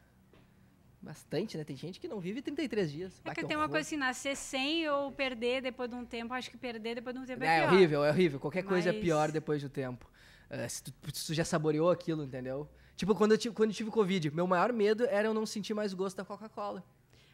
[1.02, 1.63] Bastante, né?
[1.63, 3.22] Tem gente que não vive 33 dias.
[3.24, 6.34] É Bah, que tem uma coisa assim, nascer sem ou perder depois de um tempo.
[6.34, 7.74] Acho que perder depois de um tempo é, É, pior.
[7.74, 8.39] horrível, é horrível.
[8.39, 10.10] Qualquer coisa é Mas- pior depois do tempo.
[10.50, 12.67] É, se, tu, se tu já saboreou aquilo, entendeu?
[12.98, 15.74] Tipo, quando eu, tive, quando eu tive Covid, meu maior medo era eu não sentir
[15.74, 16.84] mais o gosto da Coca-Cola.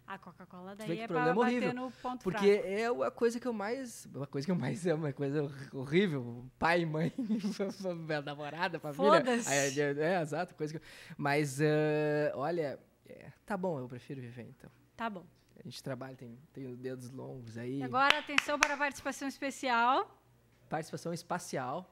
[0.07, 1.73] A Coca-Cola daí é pra problema bater horrível.
[1.73, 3.03] no ponto Porque fraco.
[3.03, 4.07] é a coisa que eu mais.
[4.21, 5.41] A coisa que eu mais amo, é coisa
[5.73, 6.45] horrível.
[6.59, 7.39] Pai, mãe, minha
[8.21, 9.03] namorada, família.
[9.17, 9.51] Foda-se.
[9.51, 10.77] É, é, é, exato, coisa que.
[10.77, 10.87] eu-
[11.17, 14.69] Mas, eh, olha, é, tá bom, eu prefiro viver então.
[14.95, 15.25] Tá bom.
[15.59, 17.81] A gente trabalha, tem, tem os dedos longos aí.
[17.81, 20.21] Agora, atenção para a participação especial.
[20.69, 21.91] Participação espacial.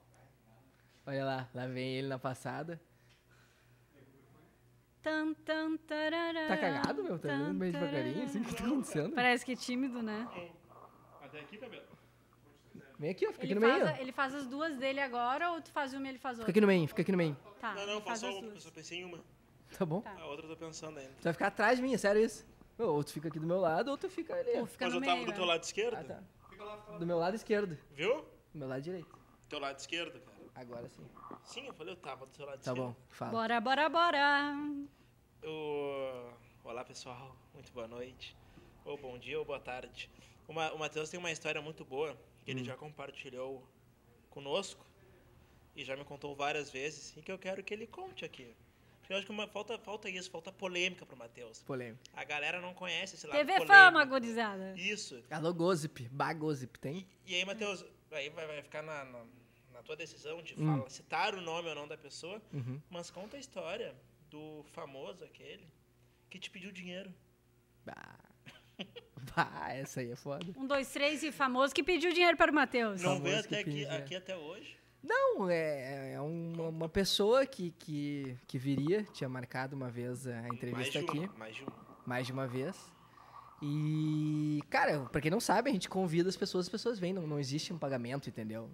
[1.06, 2.80] Olha lá, lá vem ele na passada.
[5.04, 7.20] Tan, tan, tarará, Tá cagado, meu?
[7.20, 9.14] Tá tan, indo meio devagarinho, assim, o que tá acontecendo?
[9.14, 10.28] Parece que é tímido, né?
[11.22, 11.84] Até aqui, tá vendo?
[12.98, 14.02] Vem aqui, ó, fica aqui Ele no faz, meio.
[14.02, 16.52] ele faz as duas dele agora ou tu faz uma e ele faz Fica outra?
[16.52, 17.36] aqui no meio, fica aqui no meio.
[17.60, 18.48] Tá, não, não, passou as uma.
[18.54, 19.20] Eu só pensei em uma.
[19.78, 20.00] Tá bom?
[20.02, 20.16] Tá.
[20.20, 21.12] A outra eu tô pensando ainda.
[21.20, 22.46] Tu vai ficar atrás de mim, é sério isso?
[22.78, 24.58] Ou tu fica aqui do meu lado, ou tu fica ali.
[24.60, 25.14] Ou fica Mas no eu meio.
[25.14, 25.48] tava do teu é.
[25.48, 25.98] lado esquerdo.
[25.98, 26.98] Ah, tá.
[26.98, 27.78] Do meu lado esquerdo.
[27.92, 28.22] Viu?
[28.54, 29.20] Do meu lado direito.
[29.50, 30.33] Teu lado esquerdo, cara.
[30.56, 31.08] Agora sim.
[31.44, 33.32] Sim, eu falei, eu tava do teu lado Tá bom, fala.
[33.32, 34.54] Bora, bora, bora.
[35.42, 36.34] Eu...
[36.64, 37.36] Olá, pessoal.
[37.54, 38.36] Muito boa noite.
[38.86, 40.10] Ou bom dia ou boa tarde.
[40.48, 43.68] O, Ma- o Matheus tem uma história muito boa que ele já compartilhou
[44.30, 44.86] conosco
[45.76, 48.56] e já me contou várias vezes e que eu quero que ele conte aqui.
[49.00, 51.62] Porque eu acho que uma- falta, falta isso, falta polêmica pro Matheus.
[51.64, 52.00] Polêmica.
[52.14, 53.74] A galera não conhece esse lado TV polêmico.
[53.76, 54.76] Fama, gurizada.
[54.78, 55.22] Isso.
[55.32, 56.08] Alô, Gozip.
[56.10, 57.08] Bagozip, tem?
[57.26, 59.26] E aí, Matheus, aí vai, vai ficar na, na,
[59.74, 60.78] na tua decisão de Hum.
[60.78, 62.80] falar- citar o nome ou não da pessoa, Uhum.
[62.90, 63.96] mas conta a história
[64.30, 65.68] do famoso aquele
[66.30, 67.14] que te pediu dinheiro.
[67.86, 68.20] Bah.
[69.36, 70.46] bah, essa aí é foda.
[70.58, 73.02] Um, dois, três e famoso que pediu dinheiro para o Matheus.
[73.02, 74.78] Não famoso veio que até aqui, pediu aqui até hoje.
[75.04, 80.48] Não, é, é uma, uma pessoa que, que, que viria, tinha marcado uma vez a
[80.48, 81.74] entrevista mais de aqui, uma, mais de uma.
[82.06, 82.94] mais de uma vez.
[83.62, 87.26] E, cara, pra quem não sabe, a gente convida as pessoas, as pessoas vêm, não,
[87.28, 88.70] não existe um pagamento, entendeu?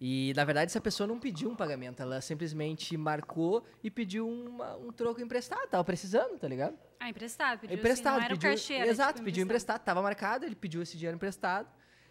[0.00, 4.74] E, na verdade, essa pessoa não pediu um pagamento, ela simplesmente marcou e pediu uma-
[4.78, 6.74] um troco emprestado, tava precisando, tá ligado?
[6.98, 7.60] Ah, emprestado.
[7.60, 10.46] Pediu, emprestado, assim, não era pediu, o cachê, era, exato, tipo, pediu emprestado, tava marcado,
[10.46, 11.68] ele pediu esse dinheiro emprestado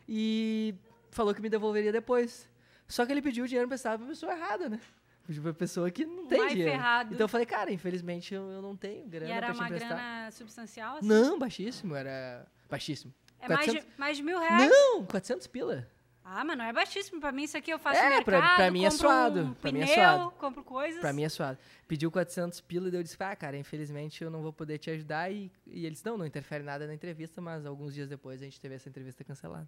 [0.08, 0.76] e
[1.10, 2.48] falou que me devolveria depois.
[2.88, 4.80] Só que ele pediu o dinheiro emprestado pra pessoa errada, né?
[5.26, 6.72] Pediu pra pessoa que não tem Mais dinheiro.
[6.74, 7.14] ferrado.
[7.14, 9.66] Então eu falei, cara, infelizmente eu, eu não tenho grana E era pra te uma
[9.68, 9.90] emprestar.
[9.90, 11.08] grana substancial, assim?
[11.08, 13.14] Não, baixíssimo, era baixíssimo.
[13.40, 14.70] É mais de, 400 mais de mil reais.
[14.72, 15.88] Não, 400 pila.
[16.32, 17.20] Ah, mas não é baixíssimo.
[17.20, 19.72] Pra mim, isso aqui eu faço É, mercado, pra- pra mim é suado, um pra
[19.72, 20.32] mim é pneu, suado.
[20.38, 21.02] compro coisas.
[21.02, 21.58] Pra mim é suado.
[21.88, 25.32] Pediu 400 pila e eu disse, ah, cara, infelizmente eu não vou poder te ajudar.
[25.32, 28.62] E, e eles, não, não interfere nada na entrevista, mas alguns dias depois a gente
[28.62, 29.68] teve essa entrevista cancelada.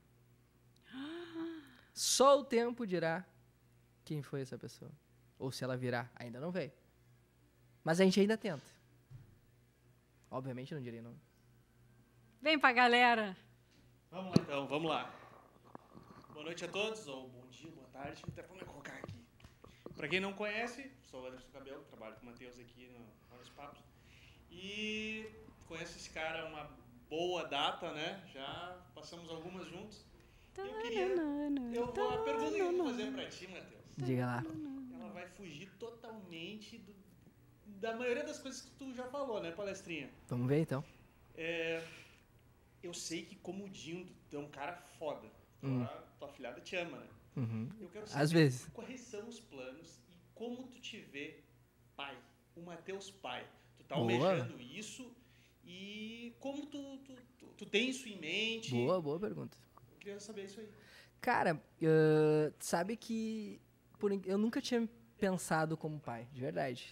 [1.93, 3.25] Só o tempo dirá
[4.05, 4.91] quem foi essa pessoa.
[5.39, 6.09] Ou se ela virá.
[6.15, 6.71] Ainda não veio.
[7.83, 8.61] Mas a gente ainda tenta.
[10.29, 11.15] Obviamente não direi não.
[12.39, 13.35] Vem pra galera.
[14.11, 15.11] Vamos lá então, vamos lá.
[16.41, 19.13] Boa noite a todos, ou bom dia, boa tarde, até vamos colocar aqui.
[19.95, 23.47] Pra quem não conhece, sou o Anderson Cabelo, trabalho com o Matheus aqui no, nos
[23.49, 23.79] Papos.
[24.49, 25.29] E
[25.67, 26.67] conheço esse cara uma
[27.07, 28.27] boa data, né?
[28.33, 30.03] Já passamos algumas juntos.
[30.57, 31.05] E eu queria.
[31.75, 34.43] Eu vou, a pergunta que eu vou fazer pra ti, Matheus, Diga lá.
[34.99, 36.95] ela vai fugir totalmente do-
[37.67, 40.09] da maioria das coisas que tu já falou, né, palestrinha?
[40.27, 40.83] Vamos ver então.
[41.35, 41.85] É,
[42.81, 45.39] eu sei que como Dindo, tu é um cara foda.
[45.61, 45.87] Tua, Hum.
[46.19, 47.07] tua filhada te ama, né?
[47.37, 47.69] Uhum.
[47.79, 48.67] Eu quero saber Às vezes.
[48.73, 51.43] quais são os planos e como tu te vê
[51.95, 52.17] pai,
[52.55, 53.47] o Mateus pai.
[53.77, 54.03] Tu tá Boa.
[54.03, 55.11] almejando isso
[55.63, 58.71] e como tu, tu, tu, tu tem isso em mente.
[58.71, 59.57] Boa, boa pergunta.
[59.91, 60.67] Eu queria saber isso aí.
[61.21, 63.61] Cara, ah, sabe que
[63.99, 66.89] por eu nunca tinha pensado como pai, de verdade.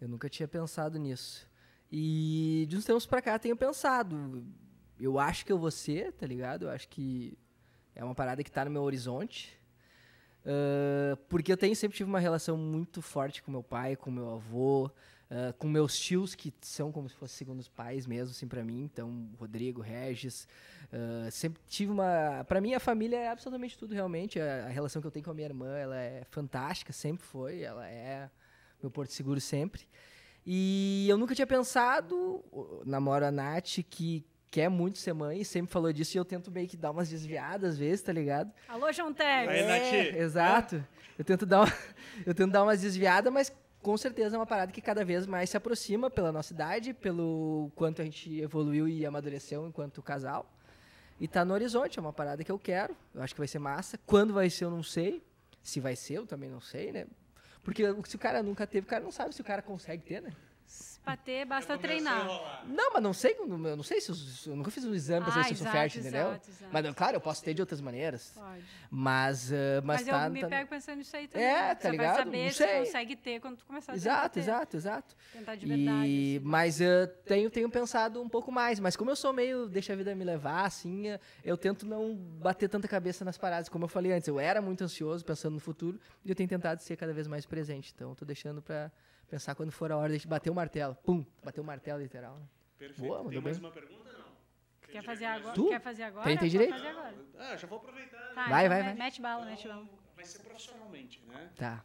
[0.00, 1.46] Eu nunca tinha pensado nisso.
[1.92, 4.42] E de uns tempos pra cá tenho pensado.
[4.98, 6.62] Eu acho que eu vou ser, tá ligado?
[6.64, 7.36] Eu acho que
[7.94, 9.60] é uma parada que tá no meu horizonte.
[10.44, 14.30] Ah, porque eu tenho, sempre tive uma relação muito forte com meu pai, com meu
[14.30, 14.90] avô,
[15.30, 18.82] ah, com meus tios, que são como se fossem segundos pais mesmo, assim, pra mim.
[18.82, 20.48] Então, Rodrigo, Regis.
[20.92, 22.44] ah, sempre tive uma.
[22.48, 24.40] Pra mim, a família é absolutamente tudo, realmente.
[24.40, 27.60] A, a relação que eu tenho com a minha irmã, ela é fantástica, sempre foi.
[27.62, 28.30] Ela é
[28.82, 29.86] meu porto seguro sempre.
[30.44, 32.42] E eu nunca tinha pensado,
[32.86, 36.66] namoro a Nath, que quer muito ser mãe, sempre falou disso, e eu tento meio
[36.68, 38.52] que dar umas desviadas às vezes, tá ligado?
[38.68, 39.14] Alô, João.
[39.18, 39.66] Aí, É,
[40.10, 40.16] Nath.
[40.16, 40.84] exato.
[41.18, 41.72] Eu tento dar uma,
[42.26, 45.50] eu tento dar umas desviadas, mas com certeza é uma parada que cada vez mais
[45.50, 50.50] se aproxima pela nossa idade, pelo quanto a gente evoluiu e amadureceu enquanto casal.
[51.18, 52.96] E tá no horizonte, é uma parada que eu quero.
[53.14, 53.98] Eu acho que vai ser massa.
[54.06, 55.22] Quando vai ser, eu não sei.
[55.62, 57.06] Se vai ser, eu também não sei, né?
[57.62, 60.22] Porque se o cara nunca teve, o cara não sabe se o cara consegue ter,
[60.22, 60.30] né?
[61.02, 62.62] Pra ter, basta treinar.
[62.66, 65.30] Não, mas não sei, eu não- sei se eu, eu nunca fiz um exame pra
[65.30, 66.28] Ah, saber se eu sou exato, fértil, entendeu?
[66.28, 66.70] exato, exato.
[66.72, 68.32] Mas, claro, eu posso ter de outras maneiras.
[68.34, 68.62] Pode.
[68.90, 71.46] Mas, ah, mas, Mas, tá, eu me tá- pego pensando nisso aí também.
[71.46, 71.74] É, né?
[71.74, 72.14] tá Você ligado?
[72.16, 72.78] vai saber Não se sei.
[72.80, 74.40] consegue ter quando tu começar a Exato, tentar ter.
[74.40, 75.16] exato, exato.
[75.32, 76.06] Tentar de verdade.
[76.06, 76.46] E, assim.
[76.46, 78.78] mas eu tenho, tenho pensado um pouco mais.
[78.78, 82.14] Mas como eu sou meio deixa a vida me levar, assim, eh, eu tento não
[82.14, 83.68] bater tanta cabeça nas paradas.
[83.70, 86.82] Como eu falei antes, eu era muito ansioso pensando no futuro e eu tenho tentado
[86.82, 87.90] ser cada vez mais presente.
[87.94, 88.92] Então eu tô deixando pra
[89.30, 90.94] pensar quando for a hora de bater o martelo.
[90.96, 92.36] Pum, bater o martelo literal.
[92.36, 92.46] né?
[92.78, 93.00] Perfeito.
[93.06, 93.66] Boa, Tem mandou mais bem.
[93.66, 94.30] uma pergunta não?
[94.90, 95.54] Quer fazer agora?
[95.54, 95.68] Tu?
[95.68, 96.24] Quer fazer agora?
[96.24, 96.70] Tem- tem direito?
[96.72, 97.14] fazer agora.
[97.38, 98.18] Ah, já vou aproveitar.
[98.34, 98.94] Tá, Vai, então vai, vai.
[98.94, 99.82] Mete bala, mete bala.
[99.84, 101.50] Então, vai ser profissionalmente, né?
[101.56, 101.84] Tá.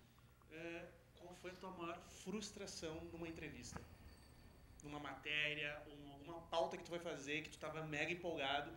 [0.52, 0.86] É,
[1.20, 3.80] qual foi a tua maior frustração numa entrevista?
[4.84, 8.72] Numa matéria, ou alguma pauta que tu vai fazer, que tu tava mega empolgado,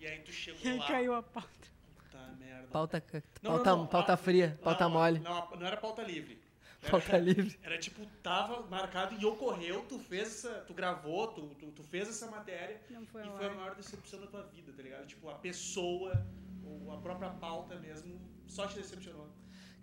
[0.00, 0.86] e aí tu chegou lá.
[0.86, 1.48] Caiu a pauta.
[1.96, 2.68] Puta merda.
[2.68, 6.02] Pauta, ca- Não, pauta, não, não, pauta a- fria, pauta mole, Não, não era pauta
[6.02, 6.42] livre.
[6.84, 7.58] Era, pauta livre.
[7.62, 12.08] era tipo, tava marcado e ocorreu, tu fez essa, tu gravou, tu, tu, tu fez
[12.08, 15.06] essa matéria foi e foi a maior decepção da tua vida, tá ligado?
[15.06, 16.12] Tipo, a pessoa,
[16.64, 19.28] ou a própria pauta mesmo, só te decepcionou.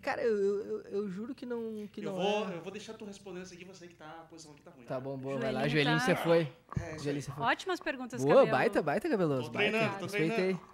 [0.00, 2.56] Cara, eu, eu, eu juro que não, que eu, não vou, é.
[2.56, 4.84] eu vou deixar tu respondendo isso aqui, você que tá, a posição aqui tá ruim.
[4.84, 5.68] Tá bom, boa, vai lá.
[5.68, 6.52] Joelhinho tá- você foi.
[6.80, 6.98] É.
[6.98, 7.44] Joelhinho, você foi.
[7.44, 8.50] Ótimas perguntas, Boa, cabelo.
[8.50, 9.44] baita, baita, cabeloso.
[9.44, 9.70] Tô baita.
[9.70, 10.36] treinando, tô Respeitei.
[10.36, 10.71] treinando.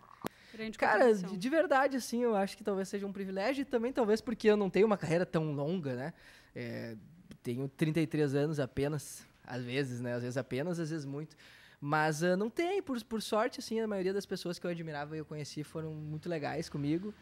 [0.58, 3.92] Grande Cara, de, de verdade, assim, eu acho que talvez seja um privilégio e também
[3.92, 6.12] talvez porque eu não tenho uma carreira tão longa, né?
[6.52, 6.96] É,
[7.44, 10.14] tenho 33 anos apenas, às vezes, né?
[10.14, 11.36] Às vezes apenas, às vezes muito.
[11.80, 15.14] Mas ah, não tem, por, por sorte, assim, a maioria das pessoas que eu admirava
[15.14, 17.14] e eu conheci foram muito legais comigo.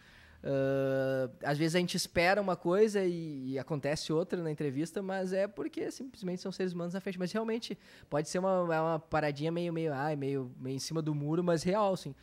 [0.42, 5.35] Ah, às vezes a gente espera uma coisa e, e acontece outra na entrevista, mas
[5.35, 7.18] é porque simplesmente são seres humanos na frente.
[7.18, 7.77] Mas realmente
[8.09, 11.62] pode ser uma, uma paradinha meio, meio, ai, meio, meio em cima do muro, mas
[11.62, 12.14] real, assim.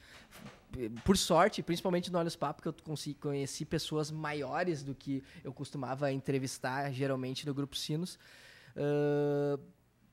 [1.04, 5.54] Por sorte, principalmente no Olhos Papo, que eu consegui, conheci pessoas maiores do que eu
[5.54, 8.18] costumava entrevistar, geralmente, no Grupo Sinos.
[8.76, 9.60] Ah,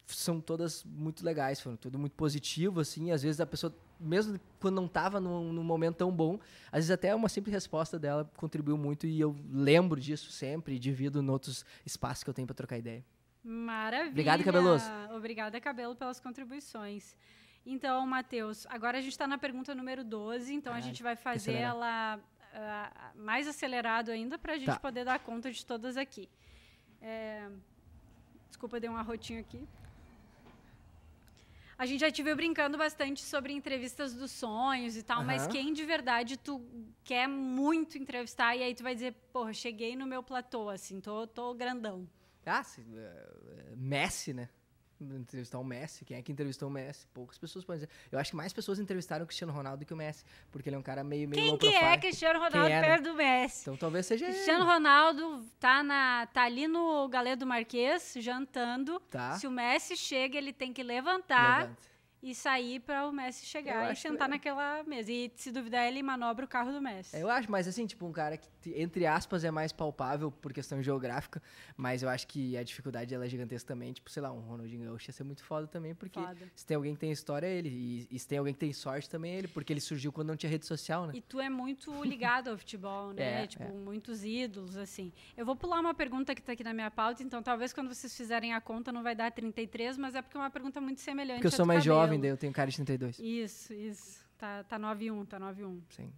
[0.06, 3.10] são todas muito legais, foram tudo muito positivo, assim.
[3.10, 6.90] Às vezes a pessoa, mesmo quando não estava num, num momento tão bom, às vezes
[6.90, 11.28] até uma simples resposta dela contribuiu muito e eu lembro disso sempre e divido em
[11.28, 13.04] outros espaços que eu tenho para trocar ideia.
[13.42, 14.10] Maravilha.
[14.10, 14.84] Obrigado, Cabeloso.
[15.14, 17.16] Obrigada, Cabelo, pelas contribuições.
[17.64, 21.50] Então, Matheus, agora a gente está na pergunta número 12, então a gente vai fazer
[21.52, 21.70] acelerar.
[21.70, 22.20] ela
[22.54, 24.78] ah, mais acelerado ainda para a gente Tá.
[24.80, 26.28] poder dar conta de todas aqui.
[27.00, 27.48] É,
[28.48, 29.66] Desculpa, dei um arrotinho aqui.
[31.78, 35.52] A gente já te viu brincando bastante sobre entrevistas dos sonhos e tal, mas Aham.
[35.52, 36.60] quem de verdade tu
[37.02, 41.26] quer muito entrevistar e aí tu vai dizer, porra, cheguei no meu platô, assim, tô,
[41.26, 42.06] tô grandão.
[42.44, 44.50] Ah, se, eh, Messi, né?
[45.00, 46.04] Entrevistar o Messi.
[46.04, 47.06] Quem é que entrevistou o Messi?
[47.14, 47.90] Poucas pessoas podem dizer.
[48.12, 50.76] Eu acho que mais pessoas entrevistaram o Cristiano Ronaldo do que o Messi, porque ele
[50.76, 51.96] é um cara meio, meio Quem que é.
[51.96, 52.82] Cristiano Ronaldo é, né?
[52.82, 53.62] perto do Messi?
[53.62, 54.72] Então talvez seja Cristiano ele.
[54.72, 59.00] Ronaldo tá, na, tá ali no Galé do Marquês, jantando.
[59.10, 59.32] Tá.
[59.38, 61.89] Se o Messi chega, ele tem que levantar Levanta.
[62.22, 65.10] E sair para o Messi chegar e sentar que- naquela mesa.
[65.10, 67.16] E se duvidar, ele manobra o carro do Messi.
[67.16, 68.48] É, Eu acho, mas assim, tipo, um cara que,
[68.80, 71.42] entre aspas, é mais palpável por questão geográfica,
[71.76, 73.92] mas eu acho que a dificuldade ela é gigantesca também.
[73.92, 76.50] Tipo, sei lá, um Ronaldinho Gaúcho ia ser muito foda também, porque Foda.
[76.54, 78.06] se tem alguém que tem história, é ele.
[78.10, 80.36] E, se tem alguém que tem sorte, também é ele, porque ele surgiu quando não
[80.36, 81.12] tinha rede social, né?
[81.16, 83.20] E tu é muito ligado ao futebol, né?
[83.40, 83.68] É, tipo, é.
[83.68, 85.12] muitos ídolos, assim.
[85.36, 88.14] Eu vou pular uma pergunta que tá aqui na minha pauta, então talvez quando vocês
[88.14, 91.36] fizerem a conta não vai dar 33, mas é porque é uma pergunta muito semelhante
[91.36, 93.18] Porque eu sou mais jovem, daí eu tenho cara de 32.
[93.18, 94.24] Isso, isso.
[94.38, 95.80] Tá, tá 9-1, tá 9-1.
[95.90, 96.10] Sim.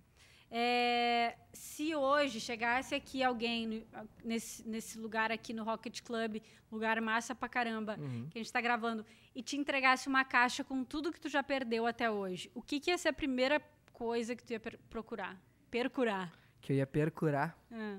[0.54, 3.86] É, se hoje chegasse aqui alguém
[4.22, 8.28] nesse, nesse lugar aqui no Rocket Club, lugar massa pra caramba, Uhum.
[8.30, 11.42] que a gente tá gravando, e te entregasse uma caixa com tudo que tu já
[11.42, 13.60] perdeu até hoje, o que, que ia ser a primeira
[13.94, 15.40] coisa que tu ia procurar?
[15.70, 16.30] Percurar.
[16.60, 17.58] Que eu ia percurar.
[17.70, 17.98] Ah,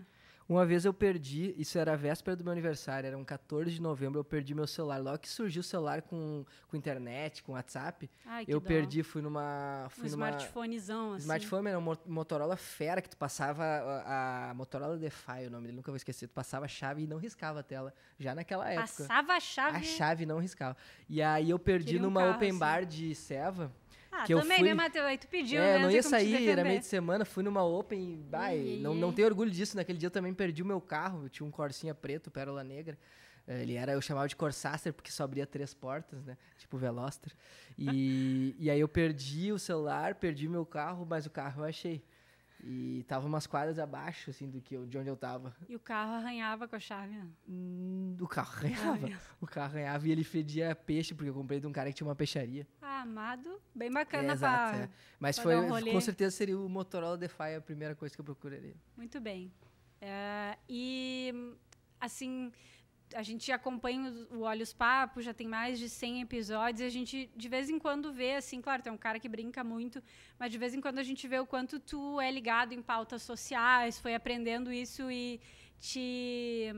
[0.53, 3.81] Uma vez eu perdi, isso era a véspera do meu aniversário, era um 14 de
[3.81, 4.97] novembro, eu perdi meu celular.
[5.01, 8.67] Logo que surgiu o celular com, com internet, com WhatsApp, Ai, eu dó.
[8.67, 9.85] perdi, fui numa.
[9.87, 11.21] Um Fui numa smartphonezão, assim.
[11.23, 15.63] Smartphone era um Mo- Motorola fera que tu passava a, a Motorola Defy, o nome
[15.65, 16.27] dele, nunca vou esquecer.
[16.27, 18.85] Tu passava a chave e não riscava a tela, já naquela época.
[18.85, 19.77] Passava a chave.
[19.77, 20.77] A chave não riscava.
[21.09, 22.59] E aí eu perdi Queria um numa carro, open assim.
[22.59, 23.71] bar de Seva.
[24.15, 25.06] Ah, que eu também, fui- né, Matheus?
[25.06, 25.76] Aí tu pediu, é, né?
[25.76, 29.12] eu não ia sair, era meio de semana, fui numa open e, vai, não, não
[29.12, 29.76] tenho orgulho disso.
[29.76, 32.97] Naquele dia eu também perdi o meu carro, eu tinha um Corsinha preto, Pérola Negra.
[33.47, 36.38] Eh, Ele era, eu chamava de Corsaster porque só abria três portas, né?
[36.58, 37.34] Tipo Veloster.
[37.78, 42.04] E, e aí eu perdi o celular, perdi meu carro, mas o carro eu achei.
[42.65, 45.54] E tava umas quadras abaixo, assim, do que eu, de onde eu tava.
[45.67, 47.13] E o carro arranhava com a chave.
[47.13, 47.28] né?
[47.47, 49.19] Hum, o carro arranhava.
[49.41, 52.08] O carro arranhava e ele fedia peixe, porque eu comprei de um cara que tinha
[52.08, 52.65] uma peixaria.
[52.82, 53.60] Ah, amado.
[53.76, 54.84] Bem É, bacana exato, pra...
[54.86, 54.89] é.
[55.19, 58.26] Mas pra foi, um com certeza seria o Motorola Defy a primeira coisa que eu
[58.26, 58.76] procuraria.
[58.95, 59.52] Muito bem.
[59.99, 61.54] É, e,
[61.99, 62.49] assim,
[63.15, 67.30] a gente acompanha o- Olhos Papo, já tem mais de 100 episódios, e a gente,
[67.36, 70.02] de vez em quando, vê, assim, claro, é um cara que brinca muito,
[70.39, 73.21] mas de vez em quando a gente vê o quanto tu é ligado em pautas
[73.23, 75.39] sociais, foi aprendendo isso e
[75.80, 76.71] te...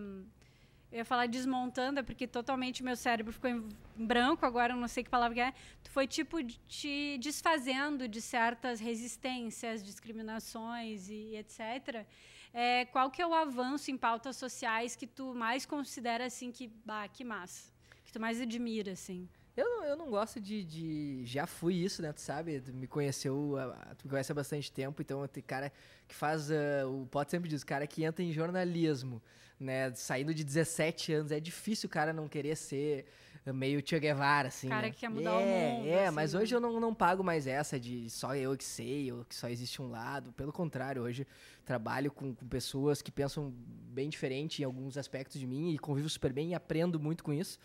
[0.91, 3.67] Eu ia falar desmontando, é porque totalmente meu cérebro ficou em
[3.97, 5.53] branco agora, não sei que palavra que é.
[5.83, 12.05] Tu foi, tipo, te desfazendo de certas resistências, discriminações e etc.
[12.57, 16.71] É, qual que é o avanço em pautas sociais que tu mais considera, assim, que,
[16.85, 17.69] bah, que massa?
[18.05, 19.27] Que tu mais admira, assim?
[19.57, 22.13] Eu não, eu não gosto de, de- Já fui isso, né?
[22.13, 22.61] Tu sabe?
[22.61, 23.55] Tu me conheceu.
[23.97, 25.71] Tu me conhece há bastante tempo, então tem cara
[26.07, 26.49] que faz.
[26.49, 29.21] ah, o Pote sempre diz, cara que entra em jornalismo,
[29.59, 29.93] né?
[29.93, 31.31] Saindo de 17 anos.
[31.33, 33.05] É difícil o cara não querer ser
[33.53, 34.67] meio Che Guevara, assim.
[34.67, 34.91] Cara né?
[34.91, 36.39] que quer mudar o é, mundo, É, assim, mas né?
[36.39, 39.47] hoje eu não, não pago mais essa de só eu que sei, ou que só
[39.47, 40.31] existe um lado.
[40.33, 41.27] Pelo contrário, hoje
[41.63, 46.09] trabalho com, com pessoas que pensam bem diferente em alguns aspectos de mim e convivo
[46.09, 47.59] super bem e aprendo muito com isso.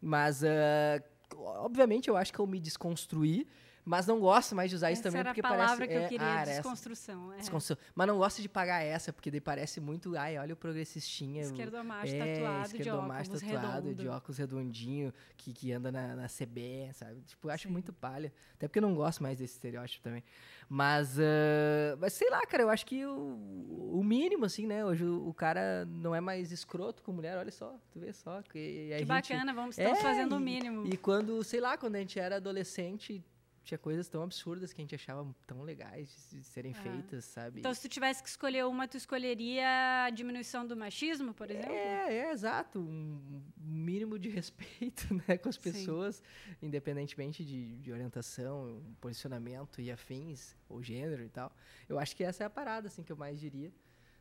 [0.00, 1.02] Mas, ah,
[1.36, 3.46] obviamente, eu acho que eu me desconstruí,
[3.88, 5.94] Mas não gosto mais de usar isso Essa também era porque a palavra parece que
[5.94, 6.52] eu é, queria, ah, essa.
[6.60, 7.32] desconstrução.
[7.32, 7.36] É.
[7.38, 10.14] Desconstru- Mas não gosto de pagar essa, porque daí parece muito.
[10.16, 11.40] Ai, olha o progressistinha.
[11.42, 13.94] Esquerdomacho é, tatuado de esquerdomacho óculos tatuado, redondo.
[13.94, 17.22] de óculos redondinho, que, que anda na, na CB, sabe?
[17.22, 17.72] Tipo, eu acho Sim.
[17.72, 18.30] muito palha.
[18.54, 20.22] Até porque eu não gosto mais desse estereótipo também.
[20.68, 24.84] Mas, ah, mas sei lá, cara, eu acho que o, o mínimo, assim, né?
[24.84, 28.42] Hoje o, o cara não é mais escroto com mulher, olha só, tu vê só.
[28.42, 30.86] Que, a Que gente- bacana, vamos É, estamos fazendo o e- mínimo.
[30.86, 33.24] E quando, sei lá, quando a gente era adolescente,
[33.68, 36.82] tinha coisas tão absurdas que a gente achava tão legais de, serem Ah.
[36.82, 37.60] feitas, sabe?
[37.60, 41.72] Então, se tu tivesse que escolher uma, tu escolheria a diminuição do machismo, por exemplo?
[41.72, 42.78] É, é, exato.
[42.80, 45.60] Um mínimo de respeito né, com as Sim.
[45.60, 46.22] pessoas,
[46.62, 51.54] independentemente de, de orientação, posicionamento e afins, ou gênero e tal.
[51.88, 53.70] Eu acho que essa é a parada, assim, que eu mais diria.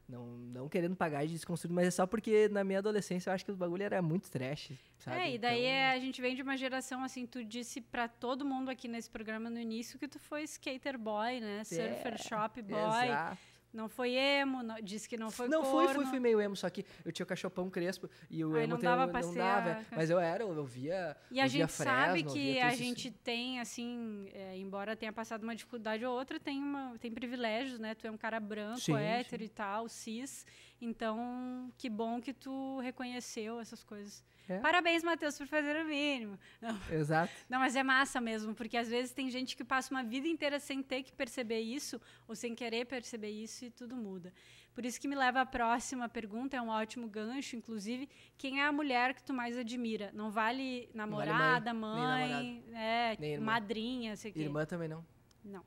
[0.08, 3.44] Não, não querendo pagar de desconstruído, mas é só porque na minha adolescência eu acho
[3.44, 5.18] que o bagulho era muito trash, sabe?
[5.18, 8.08] É, e daí Então, é- a gente vem de uma geração, assim, tu disse pra
[8.08, 11.62] todo mundo aqui nesse programa no início que tu foi skater boy, né?
[11.66, 12.80] Surfer shop boy.
[12.80, 13.38] Exato.
[13.74, 15.86] Não foi emo, não- disse que não foi não corno.
[15.88, 18.64] fui, fui, fui meio emo, só que eu tinha o cachopão crespo e o Aí
[18.64, 21.48] emo não tem- dava pra não ser dava, mas eu era, eu via E a
[21.48, 26.04] gente sabe Fresno, que ouvia a gente tem, assim, é, embora tenha passado uma dificuldade
[26.06, 27.94] ou outra, tem, uma, tem privilégios, né?
[27.94, 30.46] Tu é um cara branco, Sim, hétero e tal, cis.
[30.80, 34.24] Então, que bom que tu reconheceu essas coisas.
[34.48, 34.60] É.
[34.60, 36.40] Parabéns, Matheus, por fazer o mínimo.
[36.62, 37.34] Não, Exato.
[37.50, 40.60] não, mas é massa mesmo, porque às vezes tem gente que passa uma vida inteira
[40.60, 44.32] sem ter que perceber isso, ou sem querer perceber isso, e tudo muda.
[44.74, 48.08] Por isso que me leva à próxima pergunta, é um ótimo gancho, inclusive.
[48.38, 50.12] Quem é a mulher que tu mais admira?
[50.14, 54.42] Não vale namorada, mãe, mãe, é, madrinha, sei o quê.
[54.42, 55.04] Irmã também não,
[55.44, 55.66] Não.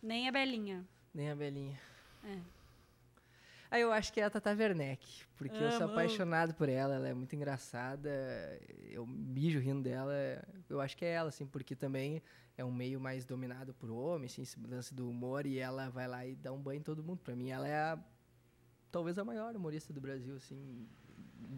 [0.00, 0.86] Nem a Belinha.
[1.12, 1.78] nem a Belinha.
[2.22, 2.55] É.
[3.70, 5.92] Aí eu acho que é a Tata Werneck, porque eu sou Amo.
[5.92, 8.10] apaixonado por ela, ela é muito engraçada,
[8.90, 10.12] eu mijo rindo dela,
[10.68, 12.22] eu acho que é ela, assim, porque também
[12.56, 16.06] é um meio mais dominado por homem, assim, esse lance do humor, e ela vai
[16.08, 17.18] lá e dá um banho em todo mundo.
[17.22, 17.98] Pra mim, ela é a,
[18.90, 20.86] talvez a maior humorista do Brasil, assim,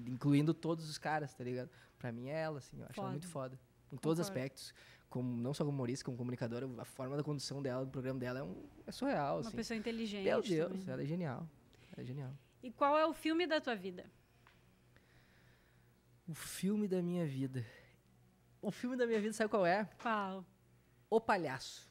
[0.07, 1.71] incluindo todos os caras, tá ligado?
[1.99, 3.11] Pra mim é ela, assim, eu acho ela Foda.
[3.11, 3.61] muito foda,
[3.93, 4.41] em todos os Concordo.
[4.47, 4.75] aspectos.
[5.09, 8.41] Como, não só como humorista, como comunicadora, a forma da condução dela, do programa dela
[8.41, 8.55] é, um,
[8.87, 9.57] é surreal, Uma assim.
[9.57, 10.25] pessoa inteligente.
[10.25, 10.85] Meu Deus, também.
[10.93, 11.49] ela é genial.
[11.99, 12.33] É genial.
[12.63, 14.11] E qual é o filme da tua vida?
[16.27, 17.65] O filme da minha vida.
[18.63, 19.89] O filme da minha vida, sabe qual é?
[20.01, 20.45] Qual?
[21.11, 21.89] O Palhaço.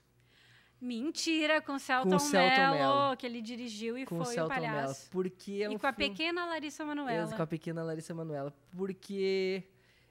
[0.80, 3.18] Mentira, com Celton, Celton Mello, Mello.
[3.18, 4.50] que ele dirigiu e Com o foi o Mello.
[4.50, 5.10] palhaço.
[5.10, 7.36] Porque é e um com a filme- pequena Larissa Mesmo Manoela.
[7.36, 8.54] com a pequena Larissa Manoela.
[8.76, 9.64] Porque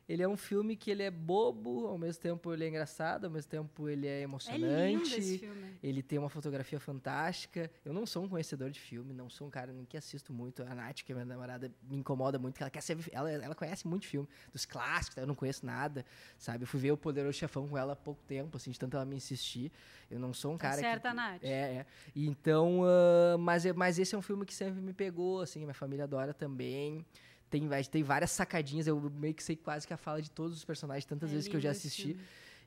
[0.08, 3.30] ele é um filme que ele é bobo, ao mesmo tempo ele é engraçado, ao
[3.30, 4.92] mesmo tempo ele é É emocionante.
[4.92, 5.76] lindo esse filme.
[5.82, 7.70] Ele tem uma fotografia fantástica.
[7.84, 10.62] Eu não sou um conhecedor de filme, não sou um cara que assisto muito.
[10.62, 13.86] A Nath, que é minha namorada, me incomoda muito, ela quer ser, ela, ela conhece
[13.86, 16.04] muito filme, dos clássicos, eu não conheço nada,
[16.38, 16.62] sabe?
[16.64, 19.04] Eu fui ver o Poderoso Chefão com ela há pouco tempo, assim, de tanto ela
[19.04, 19.72] me insistir.
[20.10, 21.42] Eu não sou um Tá cara certa, que, Nath.
[21.44, 21.86] É, é.
[22.14, 25.74] Então, ah, mas, é- mas esse é um filme que sempre me pegou, assim, minha
[25.74, 27.04] família adora também.
[27.48, 30.64] Tem, tem várias sacadinhas, eu meio que sei quase que a fala de todos os
[30.64, 32.16] personagens, tantas É vezes que eu já assisti.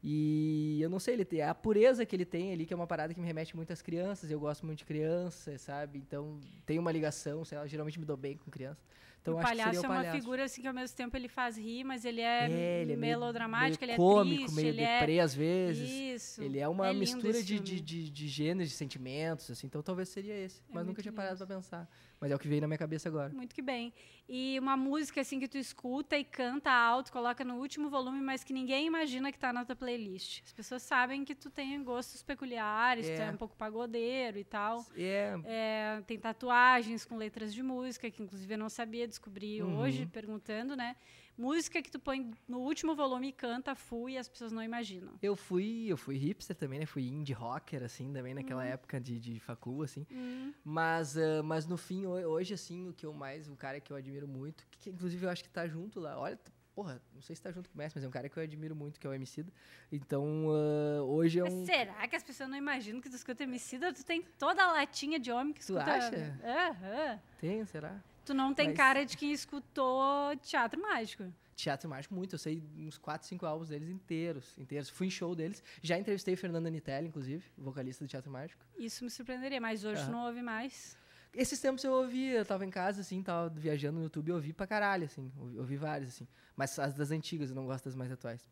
[0.01, 2.87] E eu não sei, ele tem a pureza que ele tem ali, que é uma
[2.87, 4.31] parada que me remete muito às crianças.
[4.31, 5.99] Eu gosto muito de criança, sabe?
[5.99, 8.81] Então tem uma ligação, sei lá, geralmente me dou bem com criança.
[9.21, 10.17] Então o palhaço seria é o uma palhaço.
[10.17, 12.95] figura assim que ao mesmo tempo ele faz rir, mas ele é, É, ele é
[12.95, 15.89] meio- melodramático, meio ele é cômico, triste, meio ele é deprê às vezes.
[15.89, 16.41] isso.
[16.41, 19.67] Ele é uma É mistura de, de, de, de gêneros, de sentimentos, assim.
[19.67, 20.61] Então talvez seria esse.
[20.69, 21.89] mas muito nunca tinha parado pra pensar.
[22.21, 23.29] Mas é o que veio na minha cabeça agora.
[23.33, 23.93] Muito que bem.
[24.27, 28.43] E uma música assim que tu escuta e canta alto, coloca no último volume, mas
[28.43, 30.41] que ninguém imagina que tá na tua playlist.
[30.45, 33.27] As pessoas sabem que tu tem gostos peculiares, tu É.
[33.27, 34.85] é um pouco pagodeiro e tal.
[34.97, 39.77] É, É, tem tatuagens com letras de música, que inclusive eu não sabia descobrir Uhum.
[39.79, 40.95] hoje, perguntando, né?
[41.39, 45.13] Música que tu põe no último volume e canta full e as pessoas não imaginam.
[45.21, 46.85] eu fui, eu fui hipster também, né?
[46.85, 48.67] Fui indie rocker, assim, também naquela Uhum.
[48.69, 50.05] época de, de facu, assim.
[50.11, 53.79] Hum, Mas, ah, mas no fim, ho- hoje, assim, o que eu mais, o cara
[53.79, 56.37] que eu admiro muito, que, que inclusive eu acho que tá junto lá, olha,
[56.75, 58.43] porra, não sei se tá junto com o Messi, mas é um cara que eu
[58.43, 59.51] admiro muito, que é o Emicida.
[59.89, 61.65] Então, ah, hoje é Mas um...
[61.65, 63.93] será que as pessoas não imaginam que tu escuta Emicida?
[63.93, 65.85] Tu tem toda a latinha de homem que Tu escuta...
[65.93, 66.37] acha?
[66.43, 67.19] Aham.
[67.39, 68.03] Tem, será?
[68.29, 71.23] Tu não tem Mas- cara de quem escutou teatro mágico.
[71.55, 72.35] Teatro Mágico, muito.
[72.35, 74.87] Eu sei uns 4, 5 álbuns deles inteiros, inteiros.
[74.87, 75.63] Fui em show deles.
[75.81, 78.63] Já entrevistei o Fernando Anitelli, inclusive, vocalista do Teatro Mágico.
[78.77, 80.11] Isso me surpreenderia, mas hoje tu Aham.
[80.11, 80.95] não ouve mais.
[81.33, 84.53] Esses tempos eu ouvi, eu tava em casa, assim, tava viajando no YouTube, eu ouvi
[84.53, 85.31] pra caralho, assim.
[85.39, 86.27] Ouvi, ouvi vários, assim.
[86.55, 88.47] Mas as das antigas, eu não gosto das mais atuais.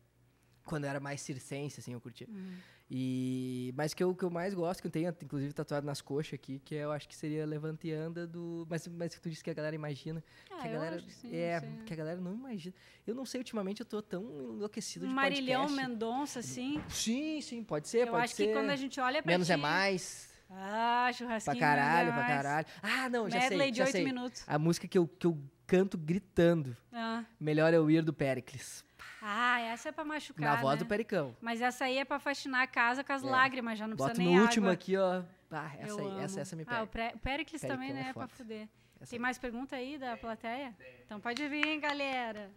[0.68, 2.26] Quando eu era mais circense, assim, eu curtia.
[2.30, 2.52] Hum.
[2.90, 6.34] E, mas que eu, que eu mais gosto, que eu tenho inclusive tatuado nas coxas
[6.34, 8.66] aqui, que eu acho que seria Levanta e Anda do.
[8.68, 10.22] Mas, mas tu disse que a galera imagina.
[10.50, 10.96] Ah, que a eu galera.
[10.96, 11.82] acho que sim, é, sim.
[11.84, 12.74] que a galera não imagina.
[13.06, 14.22] Eu não sei, ultimamente eu tô tão
[14.54, 15.88] enlouquecido de Marilhão podcast.
[15.88, 16.82] Mendonça, assim.
[16.88, 18.46] Sim, sim, pode ser, eu pode acho ser.
[18.48, 19.52] que quando a gente olha pra Menos ti...
[19.52, 20.28] é mais.
[20.50, 21.58] Ah, Pra churrasquinho.
[21.60, 22.66] caralho, menos é pra caralho.
[22.82, 23.70] Ah, não, já Medley sei.
[23.70, 24.04] de Já oito sei.
[24.04, 24.44] minutos.
[24.46, 26.74] A música que eu, que eu canto gritando.
[26.90, 27.22] Ah.
[27.38, 28.82] Melhor eu ir do Pericles.
[29.20, 30.84] Ah, essa é pra machucar, na voz né?
[30.84, 31.36] do Pericão.
[31.40, 33.26] Mas essa aí é pra faxinar a casa com as É.
[33.26, 34.74] lágrimas, já não Boto precisa no nem último água.
[34.74, 35.22] aqui, ó.
[35.50, 36.82] Ah, Eu essa aí, essa, essa me Ah, pega.
[36.82, 38.12] o Pre- o Pericles Pericão também, é né?
[38.12, 38.28] Pra foda.
[38.28, 38.68] fuder.
[39.00, 39.22] Essa Tem aí.
[39.22, 40.74] mais pergunta aí da plateia?
[41.04, 42.50] Então pode vir, hein, galera.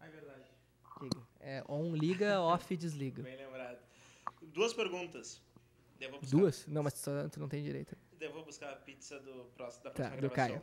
[0.00, 0.50] Ah, é verdade.
[1.02, 1.20] Liga.
[1.40, 3.22] É on, liga, off, desliga.
[3.22, 3.78] Bem lembrado.
[4.42, 5.42] Duas perguntas.
[6.00, 6.66] Eu Duas?
[6.66, 7.96] Não, mas só, tu não tem direito.
[8.20, 10.56] eu vou buscar a pizza do próximo, da Tá, próxima do gravação.
[10.58, 10.62] Caio.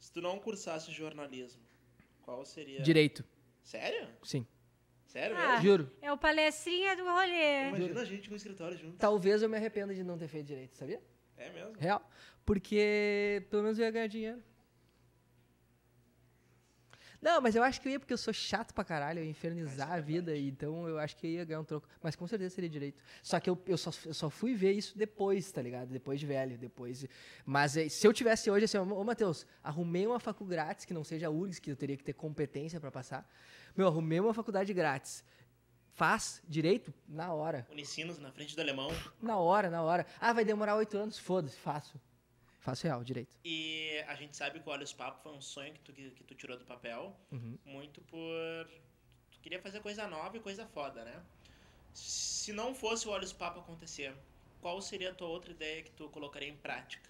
[0.00, 1.62] Se tu não cursasse jornalismo,
[2.22, 2.80] qual seria...
[2.82, 3.24] Direito,
[3.62, 4.08] Sério?
[4.24, 4.44] sim.
[5.06, 5.48] Sério Ah.
[5.54, 5.62] mesmo?
[5.62, 5.90] Juro.
[6.00, 7.68] É o palestrinha do rolê.
[7.68, 8.96] Imagina a gente com o escritório junto.
[8.96, 11.02] Talvez eu me arrependa de não ter feito direito, sabia?
[11.36, 11.72] É mesmo?
[11.78, 12.00] Real.
[12.46, 14.42] Porque pelo menos eu ia ganhar dinheiro.
[17.20, 19.30] Não, mas eu acho que eu ia porque eu sou chato pra caralho, eu ia
[19.30, 21.86] infernizar a vida, e então eu acho que eu ia ganhar um troco.
[22.02, 23.02] Mas com certeza seria direito.
[23.22, 25.88] Só que eu, eu, só, eu só fui ver isso depois, tá ligado?
[25.88, 27.04] Depois de velho, depois.
[27.44, 30.94] Mas eh, se eu tivesse hoje assim, ó, ô Matheus, arrumei uma facu grátis, que
[30.94, 33.28] não seja a URGS, que eu teria que ter competência pra passar.
[33.76, 35.22] Meu, arrumei uma faculdade grátis.
[35.92, 37.66] Faz direito na hora.
[37.70, 38.88] Unicinos na frente do alemão.
[39.20, 40.06] Na hora, na hora.
[40.18, 41.18] Ah, vai demorar oito anos.
[41.18, 42.00] Foda-se, faço.
[42.60, 43.36] Faço real, direito.
[43.42, 46.24] E a gente sabe que o Olhos Papo foi um sonho que tu, que, que
[46.24, 47.16] tu tirou do papel.
[47.32, 47.58] Uhum.
[47.64, 48.70] Muito por...
[49.32, 51.22] Tu queria fazer coisa nova e coisa foda, né?
[51.94, 54.14] Se não fosse o Olhos Papo acontecer,
[54.60, 57.08] qual seria a tua outra ideia que tu colocaria em prática?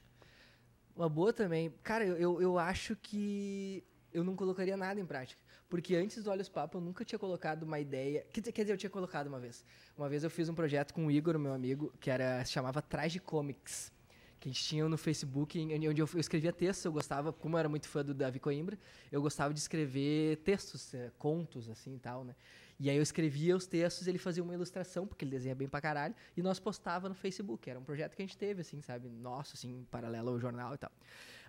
[0.94, 1.74] Uma boa também.
[1.82, 3.82] Cara, eu, eu, acho que
[4.12, 5.42] eu não colocaria nada em prática.
[5.68, 8.24] Porque antes do Olhos Papo eu nunca tinha colocado uma ideia.
[8.32, 9.64] Quer dizer, eu tinha colocado uma vez.
[9.96, 12.80] Uma vez eu fiz um projeto com o Igor, meu amigo, que era, se chamava
[12.80, 13.92] Traje Comics.
[14.40, 16.86] Que a gente tinha no Facebook, onde eu, escrevia textos.
[16.86, 18.78] Eu gostava, como eu era muito fã do Davi Coimbra,
[19.12, 22.34] eu gostava de escrever textos, eh, contos, assim e tal, né?
[22.78, 25.82] E aí eu escrevia os textos, ele fazia uma ilustração, porque ele desenha bem pra
[25.82, 27.68] caralho, e nós postava no Facebook.
[27.68, 29.06] Era um projeto que a gente teve, assim, sabe?
[29.10, 30.90] Nosso, assim, paralelo ao jornal e tal.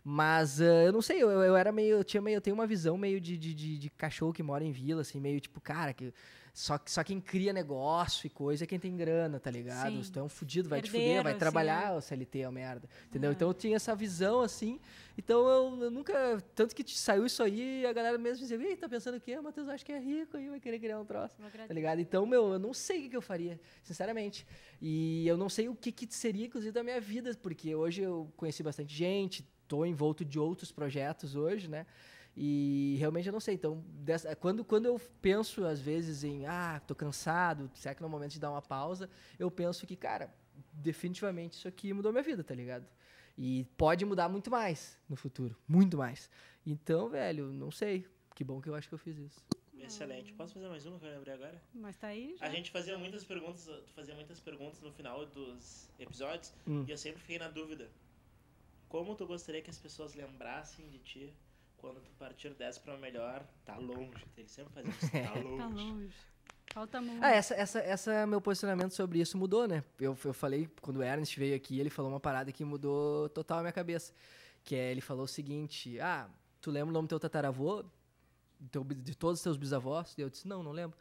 [0.03, 1.97] Mas eh, eu não sei, eu, eu era meio.
[1.97, 2.37] Eu tinha meio.
[2.37, 5.19] Eu tenho uma visão meio de, de, de, de cachorro que mora em vila, assim,
[5.19, 6.13] meio tipo, cara, que.
[6.53, 9.89] Só, só quem cria negócio e coisa é quem tem grana, tá ligado?
[9.89, 10.03] Sim.
[10.03, 12.45] Se tu é um fudido, vai te Herdeiro, fuder, vai assim, trabalhar, o CLT é
[12.45, 12.89] uma merda.
[13.07, 13.29] Entendeu?
[13.29, 13.33] Ah.
[13.33, 14.77] Então eu tinha essa visão, assim.
[15.17, 16.13] Então eu, eu nunca.
[16.53, 19.37] Tanto que saiu isso aí, a galera mesmo dizia, ei, tá pensando o quê?
[19.37, 21.37] O Matheus acho que é rico aí, vai querer criar um troço.
[21.37, 21.99] Tá ligado?
[21.99, 24.45] Então, meu, eu não sei o que, que eu faria, sinceramente.
[24.81, 28.29] E eu não sei o que, que seria, inclusive, da minha vida, porque hoje eu
[28.35, 31.85] conheci bastante gente, tô envolto de outros projetos hoje, né?
[32.35, 33.55] E realmente eu não sei.
[33.55, 38.07] Então, dessa- quando, quando eu penso, às vezes, em, ah, tô cansado, será que não
[38.07, 39.09] é o momento de dar uma pausa?
[39.39, 40.33] Eu penso que, cara,
[40.73, 42.85] definitivamente isso aqui mudou minha vida, tá ligado?
[43.37, 46.29] E pode mudar muito mais no futuro, muito mais.
[46.65, 48.05] Então, velho, não sei.
[48.35, 49.41] Que bom que eu acho que eu fiz isso.
[49.77, 50.31] Excelente.
[50.33, 51.61] Posso fazer mais uma que eu lembrei agora?
[51.73, 52.45] Mas tá aí já.
[52.45, 56.83] A gente fazia muitas perguntas, fazia muitas perguntas no final dos episódios Hum.
[56.87, 57.89] e eu sempre fiquei na dúvida.
[58.91, 61.33] Como tu gostaria que as pessoas lembrassem de ti
[61.77, 63.47] quando tu partir dessa pra melhor?
[63.63, 64.21] Tá longe.
[64.35, 65.09] Ele sempre fazia isso.
[65.09, 65.57] Tá longe.
[65.57, 66.13] Tá longe.
[66.73, 67.23] Falta muito.
[67.23, 69.81] Ah, essa, essa, essa meu posicionamento sobre isso mudou, né?
[69.97, 73.59] Eu, eu falei, quando o Ernest veio aqui, ele falou uma parada que mudou total
[73.59, 74.13] a minha cabeça.
[74.61, 76.29] Que é, ele falou o seguinte, ah,
[76.59, 77.83] tu lembra o nome do teu tataravô?
[78.59, 80.13] Do teu de todos os teus bisavós?
[80.17, 80.97] E eu disse, não, não lembro.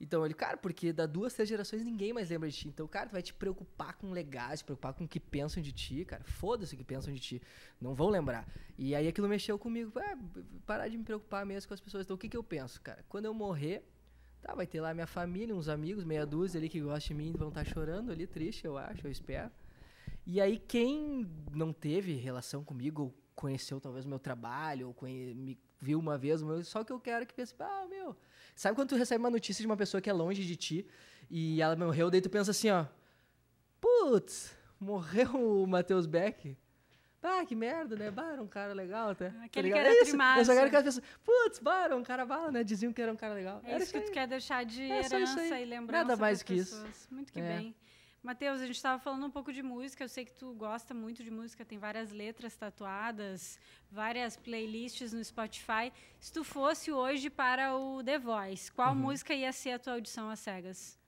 [0.00, 2.68] Então ele, cara, porque da duas, três gerações ninguém mais lembra de ti.
[2.68, 5.72] Então, cara, tu vai te preocupar com legais, te preocupar com o que pensam de
[5.72, 6.24] ti, cara.
[6.24, 7.42] Foda-se o que pensam de ti.
[7.80, 8.48] Não vão lembrar.
[8.78, 9.92] E aí aquilo mexeu comigo.
[9.92, 12.06] B- parar de me preocupar mesmo com as pessoas.
[12.06, 13.04] Então, o que, que eu penso, cara?
[13.08, 13.84] Quando eu morrer,
[14.42, 17.34] Tá, vai ter lá minha família, uns amigos, meia dúzia ali que gostam de mim,
[17.36, 19.50] vão estar chorando ali, triste, eu acho, eu espero.
[20.26, 25.34] E aí, quem não teve relação comigo, ou conheceu talvez o meu trabalho, ou conhe-
[25.34, 28.16] me viu uma vez, só que eu quero que pense, ah, meu.
[28.54, 30.86] Sabe quando tu recebe uma notícia de uma pessoa que é longe de ti
[31.30, 32.84] e ela morreu, daí tu pensa assim, ó.
[33.80, 36.56] Putz, morreu o Matheus Beck.
[37.22, 38.10] Ah, que merda, né?
[38.10, 39.28] Bah, era um cara legal até.
[39.28, 39.80] tá Aquele que ligado?
[39.80, 40.16] era é isso.
[40.38, 41.04] Eu só quero que as pessoas.
[41.22, 42.64] Putz, bah, era um cara bala, né?
[42.64, 43.60] Diziam que era um cara legal.
[43.62, 46.42] É Era isso que tu quer deixar de É isso herança e lembrança Nada mais
[46.42, 46.76] que isso.
[46.76, 47.08] pessoas.
[47.10, 47.56] Muito que É.
[47.58, 47.74] bem.
[48.22, 50.04] Matheus, a gente estava falando um pouco de música.
[50.04, 53.58] Eu sei que tu gosta muito de música, tem várias letras tatuadas,
[53.90, 55.90] várias playlists no Spotify.
[56.18, 59.00] Se tu fosse hoje para o The Voice, qual Uhum.
[59.00, 60.98] música ia ser a tua audição às cegas?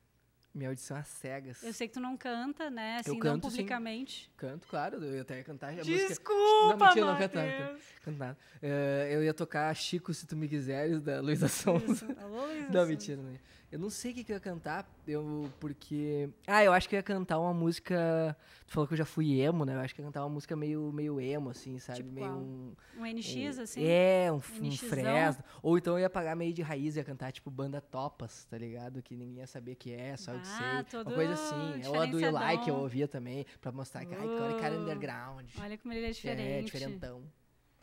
[0.55, 1.63] Minha audição é cegas.
[1.63, 2.99] Eu sei que tu não canta, né?
[2.99, 3.57] Assim, não canto, sim.
[3.57, 4.31] publicamente.
[4.37, 6.09] Canto, claro, eu ia até cantar a música.
[6.09, 7.79] Desculpa, Não, mentira, não.
[8.03, 8.39] Canto nada.
[8.61, 12.07] Eh, eu ia tocar Chico, se tu me quiseres, da Luísa Sonza.
[12.21, 13.41] Alô, Luísa Não, mentira, não ia.
[13.73, 16.29] Eu não sei o que, que eu ia cantar, eu, porque...
[16.47, 18.37] Ah, eu acho que eu ia cantar uma música...
[18.66, 19.75] Tu falou que eu já fui emo, né?
[19.75, 22.01] Eu acho que eu ia cantar uma música meio, meio emo, assim, sabe?
[22.01, 22.39] Tipo meio qual?
[22.39, 22.75] um...
[22.99, 23.83] Um NX, um- assim?
[23.83, 24.70] É, um, um.
[24.73, 25.43] Fresno.
[25.62, 28.59] Ou então eu ia pagar meio de raiz e ia cantar, tipo, banda Topas, tá
[28.59, 29.03] ligado?
[29.03, 30.45] Que ninguém ia saber que é, só Ah,
[30.85, 30.91] ser.
[30.91, 31.87] todo Uma coisa assim.
[31.89, 34.75] Ou a do You Like, eu ouvia também, pra mostrar que, ai, que olha, cara
[34.77, 35.49] Uh, underground.
[35.59, 36.43] Olha como ele é diferente.
[36.43, 37.23] É, diferentão.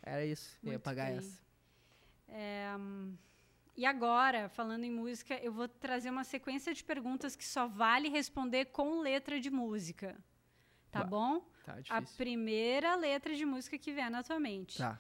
[0.04, 1.18] Era isso, eu ia Muito pagar bem.
[1.18, 1.42] essa.
[2.28, 3.16] É, hum,
[3.80, 8.10] e agora, falando em música, eu vou trazer uma sequência de perguntas que só vale
[8.10, 10.18] responder com letra de música.
[10.92, 11.40] Tá bom?
[11.64, 12.18] Tá A difícil.
[12.18, 14.80] primeira letra de música que vier na tua mente.
[14.80, 15.00] Tá.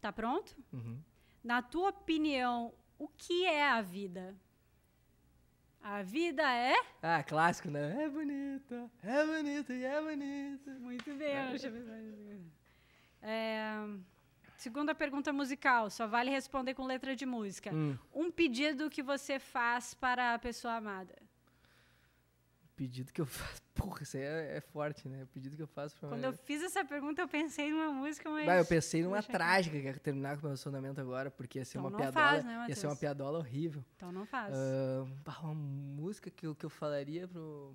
[0.00, 0.56] Tá pronto?
[0.72, 0.98] Uhum.
[1.42, 4.34] Na tua opinião, o que é a vida?
[5.82, 6.76] A vida é?
[7.02, 8.04] Ah, clássico, né?
[8.04, 10.70] É bonita, é bonita e é bonita.
[10.80, 12.40] Muito bem, deixa eu.
[13.20, 13.74] É,
[14.64, 17.70] segunda pergunta musical, só vale responder com letra de música.
[17.74, 21.14] Hum, Um pedido que você faz para a pessoa amada.
[22.76, 23.62] pedido que eu faço.
[23.74, 25.24] Porra, isso aí é, é forte, né?
[25.24, 28.30] O pedido que eu faço pra Quando eu fiz essa pergunta, eu pensei numa música,
[28.30, 28.46] mas.
[28.46, 31.58] Bah, eu pensei numa deixa trágica que ia terminar com o meu relacionamento agora, porque
[31.58, 32.26] ia ser Então uma piadola.
[32.30, 33.84] faz, né, ia ser uma piadola horrível.
[33.96, 34.54] Então não faz.
[35.24, 37.74] Bah, uma música que eu, que eu falaria pro.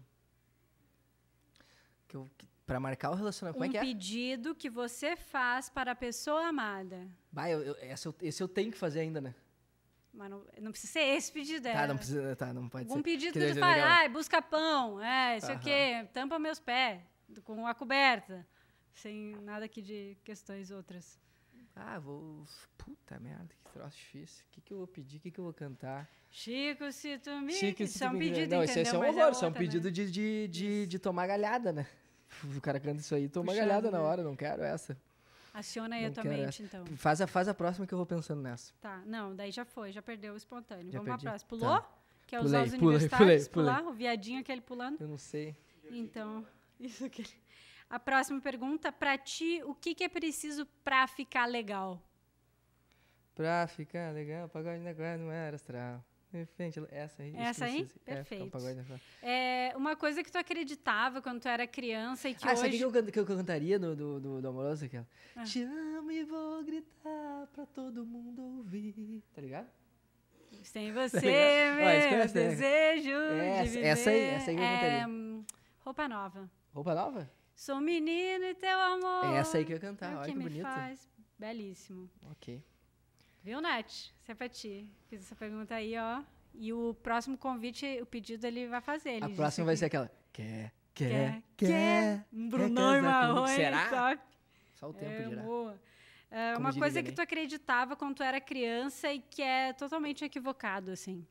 [2.07, 3.55] Que eu, que, pra marcar o relacionamento.
[3.57, 3.81] Como é um que é?
[3.81, 7.07] pedido que você faz para a pessoa amada.
[7.31, 9.33] Bah, eu, eu- essa esse eu tenho que fazer ainda, né?
[10.13, 11.73] Mas não, não precisa ser esse pedido, é.
[11.73, 12.35] Tá, não precisa.
[12.35, 13.03] Tá, não pode Algum ser.
[13.03, 17.01] pedido Que tu é ai, busca pão, é, isso aqui, tampa meus pés,
[17.43, 18.45] com a coberta.
[18.93, 21.19] Sem nada aqui de questões outras.
[21.75, 22.43] Ah, vou.
[22.77, 24.43] Puta merda, que troço difícil.
[24.47, 25.17] O que, que eu vou pedir?
[25.17, 26.07] O que, que eu vou cantar?
[26.29, 27.53] Chico, se tu me...
[27.53, 29.47] Isso se é tu um me pedido, Não, esse, esse é um horror, isso é
[29.47, 29.57] um né?
[29.57, 31.87] pedido de, de, de, de tomar galhada, né?
[32.57, 34.03] O cara canta isso aí, toma Puxando, galhada na né?
[34.03, 34.97] hora, não quero essa.
[35.53, 36.85] Aciona aí Não a tua mente, então.
[36.95, 38.71] Faz a, faz a próxima que eu vou pensando nessa.
[38.79, 40.91] Tá, não, daí já foi, já perdeu o espontâneo.
[40.91, 41.23] Já Vamos perdi?
[41.23, 41.49] pra próxima.
[41.49, 41.81] Pulou?
[41.81, 41.89] Tá.
[42.27, 43.47] Quer Pulei, usar os pulei, universitários?
[43.47, 43.75] pulei, pulei.
[43.81, 43.91] Pular?
[43.91, 45.01] O viadinho aquele pulando?
[45.01, 45.55] Eu não sei.
[45.89, 46.45] Então,
[46.79, 47.25] isso aqui.
[47.89, 51.99] A próxima pergunta, pra ti, o que, que é preciso pra ficar legal?
[53.33, 56.03] Pra ficar legal, pagode na guarda não era astral.
[56.55, 57.31] Frente, essa aí.
[57.31, 57.89] que Essa aí?
[58.05, 58.59] É, Perfeito.
[58.59, 58.85] guarda.
[59.23, 62.69] É uma coisa que tu acreditava quando tu era criança e que Ah, sabe o
[62.69, 62.77] hoje...
[62.77, 64.85] que eu, can- que eu cantaria do, do, do, do Amoroso?
[64.85, 65.07] Aquela?
[65.35, 65.43] Ah.
[65.43, 69.23] Te amo e vou gritar pra todo mundo ouvir.
[69.33, 69.67] Tá ligado?
[70.61, 71.79] Sem você, ligado?
[71.79, 72.27] Ó, esse meu né?
[72.27, 73.85] desejo Essa- de viver.
[73.87, 74.97] essa aí- essa aí eu cantaria.
[74.99, 75.43] É,
[75.79, 76.51] roupa nova.
[76.73, 77.31] Roupa nova?
[77.55, 79.25] Sou menino e teu amor.
[79.33, 80.11] É essa aí que eu ia cantar.
[80.11, 80.61] é o Olha que que bonito.
[80.61, 81.09] faz.
[81.39, 82.07] Belíssimo.
[82.31, 82.61] Ok.
[83.49, 83.89] Viu, Nath?
[83.89, 84.87] Isso é pra ti.
[85.07, 86.21] Fiz essa pergunta aí, ó.
[86.53, 89.13] E o próximo convite, o pedido ele vai fazer.
[89.13, 90.11] Ele A próxima vai que ser aquela.
[90.31, 92.25] Quer, quer, quer, quer.
[92.31, 93.01] Um Brunão e?
[93.01, 93.55] Marrone.
[93.55, 93.89] Será?
[93.89, 94.21] Só
[94.75, 95.41] Só o tempo é, dirá.
[95.41, 95.81] boa.
[96.29, 100.91] É, uma coisa que tu acreditava quando tu era criança e que é totalmente equivocado,
[100.91, 101.25] assim.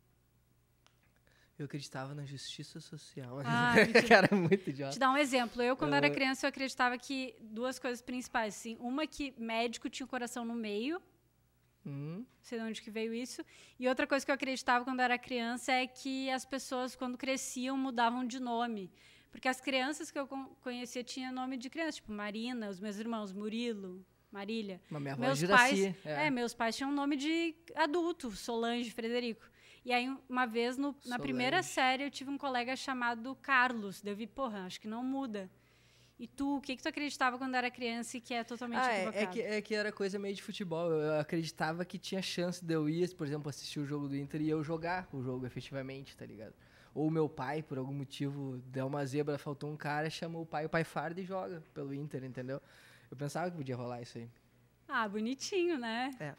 [1.56, 3.38] Eu acreditava na justiça social.
[3.44, 3.74] Ah.
[4.08, 4.98] Cara, é muito Te idiota.
[4.98, 5.62] dar um exemplo.
[5.62, 6.10] Eu, quando era Ah.
[6.10, 8.76] criança, eu acreditava que duas coisas principais, assim.
[8.80, 11.00] Uma que médico tinha o coração no meio,
[11.86, 13.42] Hum, não sei de onde que veio isso.
[13.78, 17.76] E outra coisa que eu acreditava quando era criança é que as pessoas, quando cresciam,
[17.76, 18.90] mudavam de nome.
[19.30, 22.98] Porque as crianças que eu con- conhecia tinham nome de criança, tipo Marina, os meus
[22.98, 24.80] irmãos, Murilo, Marília.
[24.90, 25.62] mas minha avó é Meus Juraci.
[25.94, 26.30] pais, é.
[26.30, 29.46] meus pais tinham nome de adulto, Solange, Frederico.
[29.84, 34.02] E aí, uma vez, no- na primeira série, eu tive um colega chamado Carlos.
[34.02, 35.50] Daí eu vi, porra, acho que não muda.
[36.18, 38.92] E tu, o que, que tu acreditava quando era criança e que é totalmente Ah,
[38.92, 39.24] é, equivocado?
[39.24, 40.90] é que, é que era coisa meio de futebol.
[40.90, 44.40] Eu acreditava que tinha chance de eu ir, por exemplo, assistir o jogo do Inter
[44.40, 46.54] e eu jogar o jogo efetivamente, tá ligado?
[46.92, 50.66] Ou meu pai, por algum motivo, deu uma zebra, faltou um cara, chamou o pai,
[50.66, 52.60] o pai farda e joga pelo Inter, entendeu?
[53.08, 54.28] Eu pensava que podia rolar isso aí.
[54.88, 56.10] Ah, bonitinho, né?
[56.18, 56.34] É.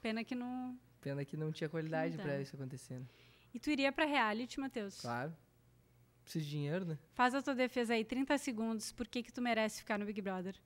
[0.00, 0.78] Pena que não...
[1.02, 2.40] Pena que não tinha qualidade pra dá.
[2.40, 3.06] isso acontecendo.
[3.52, 5.00] E tu iria pra reality, Matheus?
[5.00, 5.36] Claro.
[6.24, 6.98] Preciso de dinheiro, né?
[7.12, 8.90] Faz a tua defesa aí, 30 segundos.
[8.92, 10.56] Por que que tu merece ficar no Big Brother?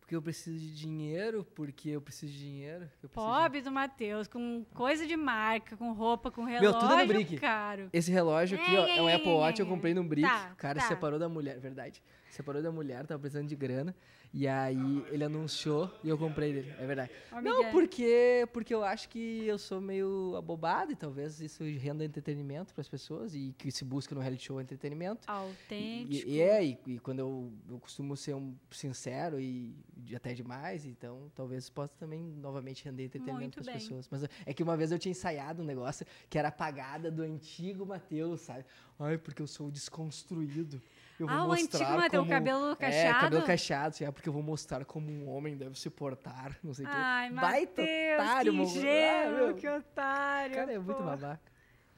[0.00, 2.84] Porque eu preciso de dinheiro, porque eu preciso de dinheiro.
[3.02, 6.80] eu preciso de- Pobre do Matheus, com coisa de marca, com roupa, com Meu, relógio
[6.80, 7.36] tudo no brick.
[7.38, 7.90] caro.
[7.92, 9.68] Esse relógio aqui, ó, é um É, é, Apple é, Watch, eu é.
[9.68, 10.28] comprei num brick.
[10.28, 10.86] Tá, o cara tá.
[10.86, 12.00] separou da mulher, verdade.
[12.30, 13.96] Separou da mulher, tava precisando de grana.
[14.38, 16.70] E aí ele anunciou e eu comprei dele.
[16.78, 17.10] É verdade.
[17.42, 22.74] Não, porque, porque eu acho que eu sou meio abobado e talvez isso renda entretenimento
[22.74, 25.22] para as pessoas e que se busca no reality show entretenimento.
[25.26, 26.28] Autêntico.
[26.28, 29.74] E, e é, e, e quando eu, eu costumo ser um sincero e
[30.14, 34.06] até demais, então talvez possa também novamente render entretenimento para as pessoas.
[34.10, 37.22] Mas é que uma vez eu tinha ensaiado um negócio que era a pagada do
[37.22, 38.66] antigo Matheus, sabe?
[38.98, 40.82] Ai, porque eu sou desconstruído.
[41.18, 42.30] Eu vou Ah, o mostrar antigo Matheus, como...
[42.30, 43.20] cabelo É, cacheado?
[43.20, 46.84] cabelo cacheado, é porque eu vou mostrar como um homem deve se portar, não sei
[46.84, 46.94] o quê.
[46.96, 50.54] Ai, Baita Matheus, otário, que meu- Ah, ingênuo, meu, que otário.
[50.54, 51.40] cara é muito babaca.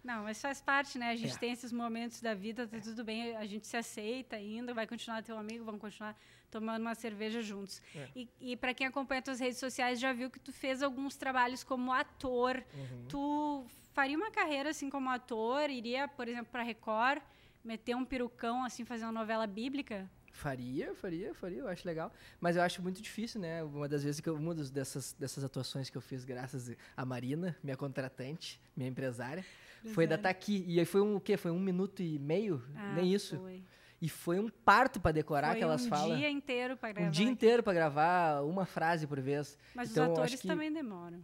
[0.05, 1.11] Não, mas faz parte, né?
[1.11, 1.39] A gente É.
[1.39, 5.23] tem esses momentos da vida, tá tudo bem, a gente se aceita ainda, vai continuar
[5.23, 6.17] teu amigo, vamos continuar
[6.51, 7.83] tomando uma cerveja juntos.
[7.95, 8.09] É.
[8.15, 11.63] E, e para quem acompanha tuas redes sociais, já viu que tu fez alguns trabalhos
[11.65, 12.63] como ator.
[12.73, 13.05] Uhum.
[13.09, 15.69] Tu faria uma carreira assim como ator?
[15.69, 17.21] Iria, por exemplo, para Record,
[17.69, 20.11] meter um perucão assim, fazer uma novela bíblica?
[20.33, 22.13] Faria, faria, faria, eu acho legal.
[22.41, 23.63] Mas eu acho muito difícil, né?
[23.63, 27.05] Uma das vezes que eu, uma das- dessas, dessas atuações que eu fiz, graças a
[27.05, 29.45] Marina, minha contratante, minha empresária,
[29.95, 30.17] foi da.
[30.17, 30.65] Taqui.
[30.67, 31.37] E aí foi um o quê?
[31.37, 32.63] Foi um minuto e meio?
[32.77, 33.37] Ah, Nem isso.
[33.39, 33.63] Foi,
[34.01, 36.19] E foi um parto pra decorar Foi aquelas um falas.
[36.19, 37.09] dia inteiro para gravar.
[37.09, 39.59] um dia inteiro pra gravar uma frase por vez.
[39.75, 41.21] Mas Então, os atores que- também demoram.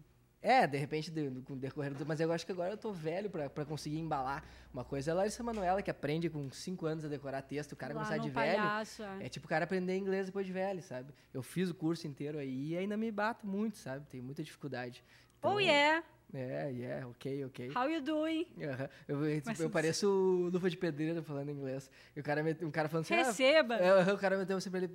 [0.46, 1.10] É, de repente,
[1.46, 2.04] com o decorrer do...
[2.04, 4.44] Mas eu acho que agora eu tô velho pra, pra conseguir embalar.
[4.74, 7.76] Uma coisa é a Larissa Manoela, que aprende com 5 anos a decorar texto, o
[7.76, 8.58] cara Lá começar de velho.
[8.62, 9.24] palhaço, é.
[9.24, 11.14] É tipo o cara aprender inglês depois de velho, sabe?
[11.32, 14.04] Eu fiz o curso inteiro aí e ainda me bato muito, sabe?
[14.10, 15.02] Tenho muita dificuldade.
[15.42, 17.70] Oh yeah, É, yeah, ok, ok.
[17.74, 18.46] how you doing?
[18.62, 18.88] Aham.
[19.08, 21.90] Eu, eu, Mas eu pareço o Luva de Pedreiro falando inglês.
[22.14, 23.14] E o cara, met- um cara falando assim...
[23.14, 23.76] ah, Receba.
[23.76, 24.90] aham, o cara meteu assim pra ele...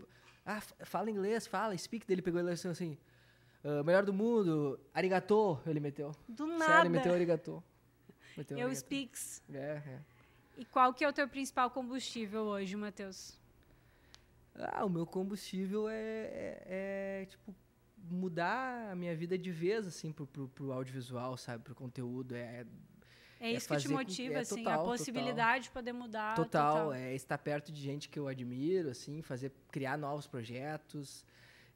[0.45, 2.06] Ah, fala inglês, fala, speak.
[2.06, 2.95] Dele pegou ele assim,
[3.64, 6.12] "Ah, melhor do mundo, arigato, ele meteu.
[6.28, 6.82] Do Sério, nada.
[6.82, 7.64] ele meteu arigato.
[8.38, 8.80] Meteu Eu arigato.
[8.86, 9.41] speaks.
[9.53, 9.99] É, é.
[10.57, 13.38] E qual que é o teu principal combustível hoje, Matheus?
[14.55, 16.64] Ah, o meu combustível é, é-
[17.22, 17.55] é, tipo,
[18.10, 21.64] mudar a minha vida de vez, assim, pro, pro, pro audiovisual, sabe?
[21.64, 22.36] Pro conteúdo.
[22.36, 22.66] É,
[23.41, 25.93] É É isso que te fazer com- motiva, é assim, total, a possibilidade de poder
[25.93, 26.36] mudar.
[26.36, 31.24] total, é estar perto de gente que eu admiro, assim, fazer, criar novos projetos.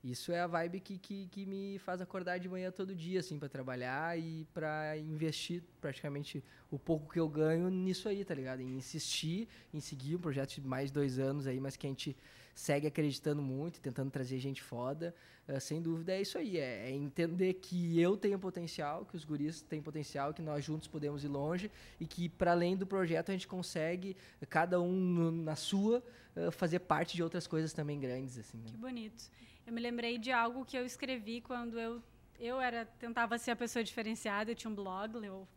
[0.03, 3.39] Isso é a vibe que, que, que me faz acordar de manhã todo dia, assim,
[3.39, 8.59] para trabalhar e para investir praticamente o pouco que eu ganho nisso aí, tá ligado?
[8.61, 12.17] Em insistir, em seguir um projeto de mais dois anos aí, mas que a gente
[12.53, 15.15] segue acreditando muito, tentando trazer gente foda.
[15.47, 19.23] Ah, sem dúvida é isso aí, é, é entender que eu tenho potencial, que os
[19.23, 23.29] guris têm potencial, que nós juntos podemos ir longe e que para além do projeto
[23.29, 24.17] a gente consegue,
[24.49, 26.03] cada um no- na sua,
[26.35, 28.57] ah, fazer parte de outras coisas também grandes, assim.
[28.57, 28.65] né?
[28.67, 29.31] Que bonito.
[29.66, 32.01] Eu me lembrei de algo que eu escrevi quando eu
[32.39, 35.47] eu era tentava ser a pessoa diferenciada, eu tinha um blog, eu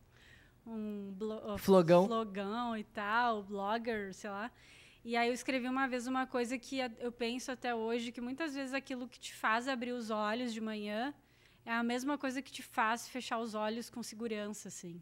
[0.67, 2.07] um blo, Flogão.
[2.07, 4.51] flogão e tal, blogger, sei lá.
[5.05, 8.55] E aí eu escrevi uma vez uma coisa que eu penso até hoje que muitas
[8.55, 11.15] vezes aquilo que te faz abrir os olhos de manhã
[11.65, 15.01] é a mesma coisa que te faz fechar os olhos com segurança, assim.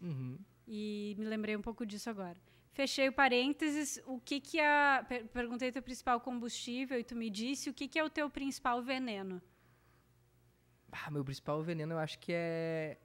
[0.00, 0.38] Uhum.
[0.66, 2.36] E me lembrei um pouco disso agora.
[2.72, 4.00] Fechei o parênteses.
[4.06, 7.88] O que que a per- perguntei teu principal combustível e tu me disse o que
[7.88, 9.40] que é o teu principal veneno?
[10.92, 12.98] Ah, meu principal veneno eu acho que é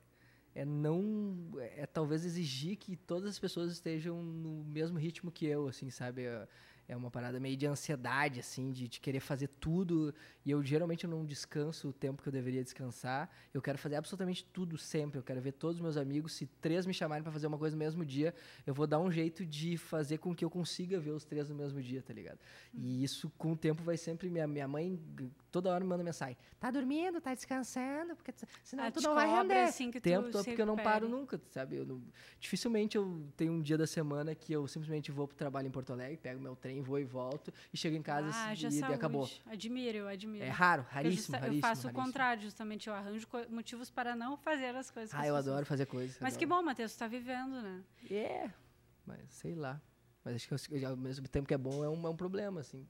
[0.55, 5.67] é não é talvez exigir que todas as pessoas estejam no mesmo ritmo que eu,
[5.67, 6.23] assim, sabe?
[6.23, 6.47] É,
[6.87, 10.13] é uma parada meio de ansiedade, assim, de, de querer fazer tudo.
[10.45, 13.29] E eu geralmente não descanso o tempo que eu deveria descansar.
[13.53, 15.17] Eu quero fazer absolutamente tudo sempre.
[15.19, 16.33] Eu quero ver todos os meus amigos.
[16.33, 18.33] Se três me chamarem para fazer uma coisa no mesmo dia,
[18.67, 21.55] eu vou dar um jeito de fazer com que eu consiga ver os três no
[21.55, 22.39] mesmo dia, tá ligado?
[22.73, 24.29] E isso com o tempo vai sempre.
[24.29, 24.99] Minha, minha mãe
[25.51, 28.33] toda hora me manda mensagem: tá dormindo, tá descansando, porque
[28.63, 29.55] senão Ah, tu não vai render.
[29.63, 31.77] assim, que tempo todo, porque eu não paro nunca, sabe?
[31.77, 32.01] Eu não-
[32.39, 35.91] dificilmente eu tenho um dia da semana que eu simplesmente vou pro trabalho em Porto
[35.93, 39.29] Alegre, pego meu trem, vou e volto, e chego em casa ah, e, e acabou.
[39.45, 40.43] Admiro, eu admiro.
[40.45, 41.57] É raro, Eu raríssimo, justa- raríssimo.
[41.57, 42.05] Eu faço o raríssimo.
[42.05, 42.87] contrário, justamente.
[42.87, 45.13] Eu arranjo motivos para não fazer as coisas.
[45.13, 46.17] Ah, eu adoro fazer coisas.
[46.21, 46.61] Mas que adoro.
[46.61, 47.83] bom, Matheus, tu tá vivendo, né?
[48.09, 48.49] É,
[49.05, 49.81] mas sei lá.
[50.23, 52.61] Mas acho que eu- ao mesmo tempo que é bom, é um, é um problema,
[52.61, 52.87] assim.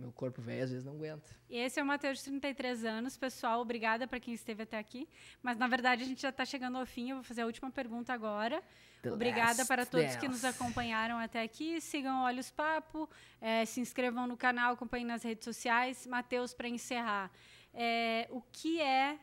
[0.00, 1.36] Meu corpo velho às vezes não aguenta.
[1.48, 3.60] E esse é o Matheus de 33 anos, pessoal.
[3.60, 5.06] Obrigada para quem esteve até aqui.
[5.42, 7.10] Mas na verdade a gente já está chegando ao fim.
[7.10, 8.62] Eu vou fazer a última pergunta agora.
[9.02, 10.56] The Obrigada para todos que nos dance.
[10.56, 11.80] acompanharam até aqui.
[11.80, 13.08] Sigam o Olhos Papo,
[13.40, 16.06] eh, se inscrevam no canal, acompanhem nas redes sociais.
[16.06, 17.30] Matheus, para encerrar,
[17.74, 19.18] eh, o que é,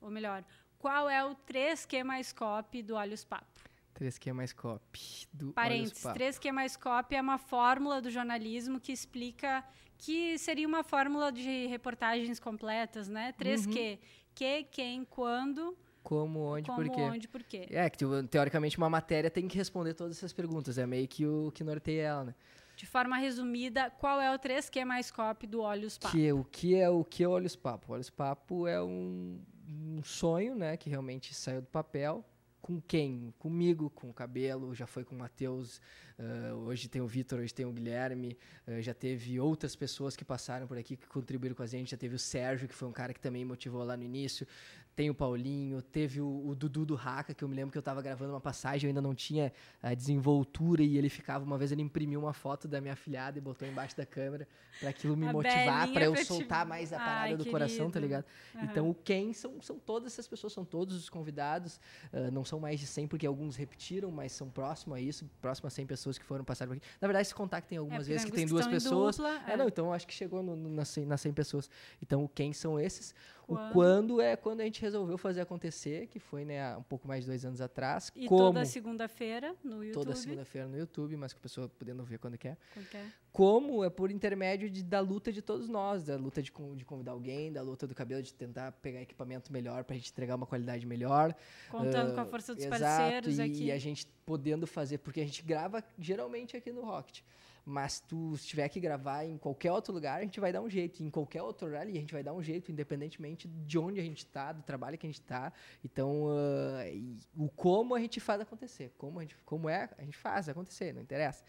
[0.00, 0.44] ou melhor,
[0.78, 3.51] qual é o 3Q mais copy do Olhos Papo?
[3.98, 6.18] 3Q mais copy do Parênteses, Papo.
[6.18, 9.64] 3Q mais copy é uma fórmula do jornalismo que explica
[9.98, 13.32] que seria uma fórmula de reportagens completas, né?
[13.38, 13.98] 3Q.
[14.34, 17.00] Que, quem, quando, Como, onde, como, por quê?
[17.02, 17.66] onde, por quê.
[17.70, 20.78] É, que teo- teoricamente uma matéria tem que responder todas essas perguntas.
[20.78, 22.34] É meio que o que norteia ela, né?
[22.74, 26.16] de forma resumida, qual é o 3Q mais copy do Olhos Papo?
[26.16, 27.92] Que, o que é o que é Olhos Papo?
[27.92, 29.38] Olhos Papo é um,
[29.68, 32.24] um sonho, né, que realmente saiu do papel.
[32.62, 33.34] Com quem?
[33.40, 35.80] Comigo, com o Cabelo, já foi com o Matheus,
[36.16, 38.38] uh, hoje tem o Vitor, hoje tem o Guilherme,
[38.68, 41.96] uh, já teve outras pessoas que passaram por aqui, que contribuíram com a gente, já
[41.96, 44.46] teve o Sérgio, que foi um cara que também motivou lá no início,
[44.94, 47.80] tem o Paulinho, teve o, o, Dudu do Raca, que eu me lembro que eu
[47.80, 51.72] estava gravando uma passagem, eu ainda não tinha a desenvoltura e ele ficava, uma vez
[51.72, 54.46] ele imprimiu uma foto da minha filhada e botou embaixo da câmera
[54.78, 57.50] para aquilo me a motivar, para eu soltar mais a parada Ai, do querido.
[57.50, 58.24] coração, tá ligado?
[58.54, 58.64] Uhum.
[58.64, 61.80] Então, o quem são, são todas essas pessoas, são todos os convidados,
[62.12, 65.68] uh, não são mais de 100 porque alguns repetiram, mas são próximos a isso, próximo
[65.68, 66.86] a 100 pessoas que foram passar por aqui.
[67.00, 69.16] Na verdade, esse contato tem algumas é, vezes que tem duas pessoas.
[69.16, 69.52] Dupla, é.
[69.52, 69.56] é.
[69.56, 71.70] não, então acho que chegou no, no, nas, 100, nas 100 pessoas.
[72.02, 73.14] Então, o quem são esses?
[73.46, 73.70] Quando?
[73.70, 77.24] O quando é quando a gente resolveu fazer acontecer, que foi né, um pouco mais
[77.24, 78.10] de dois anos atrás.
[78.14, 80.04] E como, toda segunda-feira no YouTube.
[80.04, 82.56] Toda segunda-feira no YouTube, mas com a pessoa podendo ver quando quer.
[82.72, 83.06] Quando quer.
[83.32, 87.12] Como é por intermédio de, da luta de todos nós, da luta de, de convidar
[87.12, 90.46] alguém, da luta do cabelo, de tentar pegar equipamento melhor para a gente entregar uma
[90.46, 91.34] qualidade melhor.
[91.70, 93.64] Contando uh, com a força dos exato, parceiros e, aqui.
[93.64, 97.22] E a gente podendo fazer, porque a gente grava geralmente aqui no Rocket.
[97.64, 100.68] Mas tu se tiver que gravar em qualquer outro lugar, a gente vai dar um
[100.68, 101.02] jeito.
[101.02, 104.18] Em qualquer outro lugar, a gente vai dar um jeito, independentemente de onde a gente
[104.18, 105.52] está, do trabalho que a gente está.
[105.84, 108.92] Então, uh, o como a gente faz acontecer.
[108.98, 111.44] Como, a gente, como é, a gente faz acontecer, não interessa.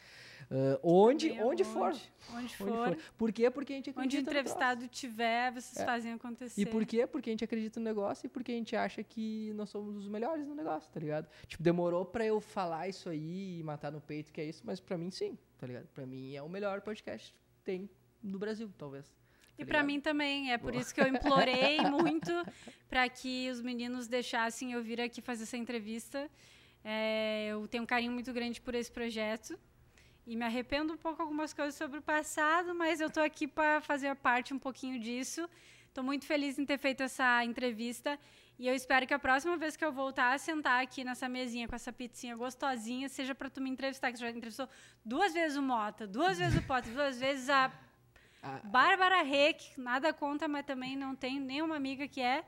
[0.51, 1.89] Uh, onde, é onde, for.
[1.89, 2.67] Onde, onde for.
[2.67, 2.97] for.
[3.17, 3.49] Por quê?
[3.49, 5.85] Porque a gente acredita Onde o entrevistado tiver, vocês é.
[5.85, 6.61] fazem acontecer.
[6.61, 7.07] E por quê?
[7.07, 10.07] Porque a gente acredita no negócio e porque a gente acha que nós somos os
[10.07, 11.27] melhores no negócio, tá ligado?
[11.47, 14.79] Tipo, demorou para eu falar isso aí e matar no peito que é isso, mas
[14.79, 15.87] para mim sim tá ligado?
[15.93, 17.89] Pra mim é o melhor podcast que tem
[18.21, 19.07] no Brasil, talvez.
[19.07, 19.13] Tá
[19.57, 20.81] e para mim também, é por Boa.
[20.81, 22.33] isso que eu implorei muito
[22.89, 26.29] para que os meninos deixassem eu vir aqui fazer essa entrevista.
[26.83, 29.57] É, eu tenho um carinho muito grande por esse projeto
[30.27, 33.79] e me arrependo um pouco algumas coisas sobre o passado, mas eu estou aqui para
[33.79, 35.49] fazer parte um pouquinho disso.
[35.87, 38.19] Estou muito feliz em ter feito essa entrevista
[38.63, 41.67] e eu espero que a próxima vez que eu voltar a sentar aqui nessa mesinha
[41.67, 44.69] com essa pizzinha gostosinha, seja para tu me entrevistar, que tu já entrevistou
[45.03, 47.69] duas vezes o Mota, duas vezes o Potter, duas vezes a
[48.63, 52.41] Bárbara Reck, nada conta, mas também não tenho nenhuma amiga que é.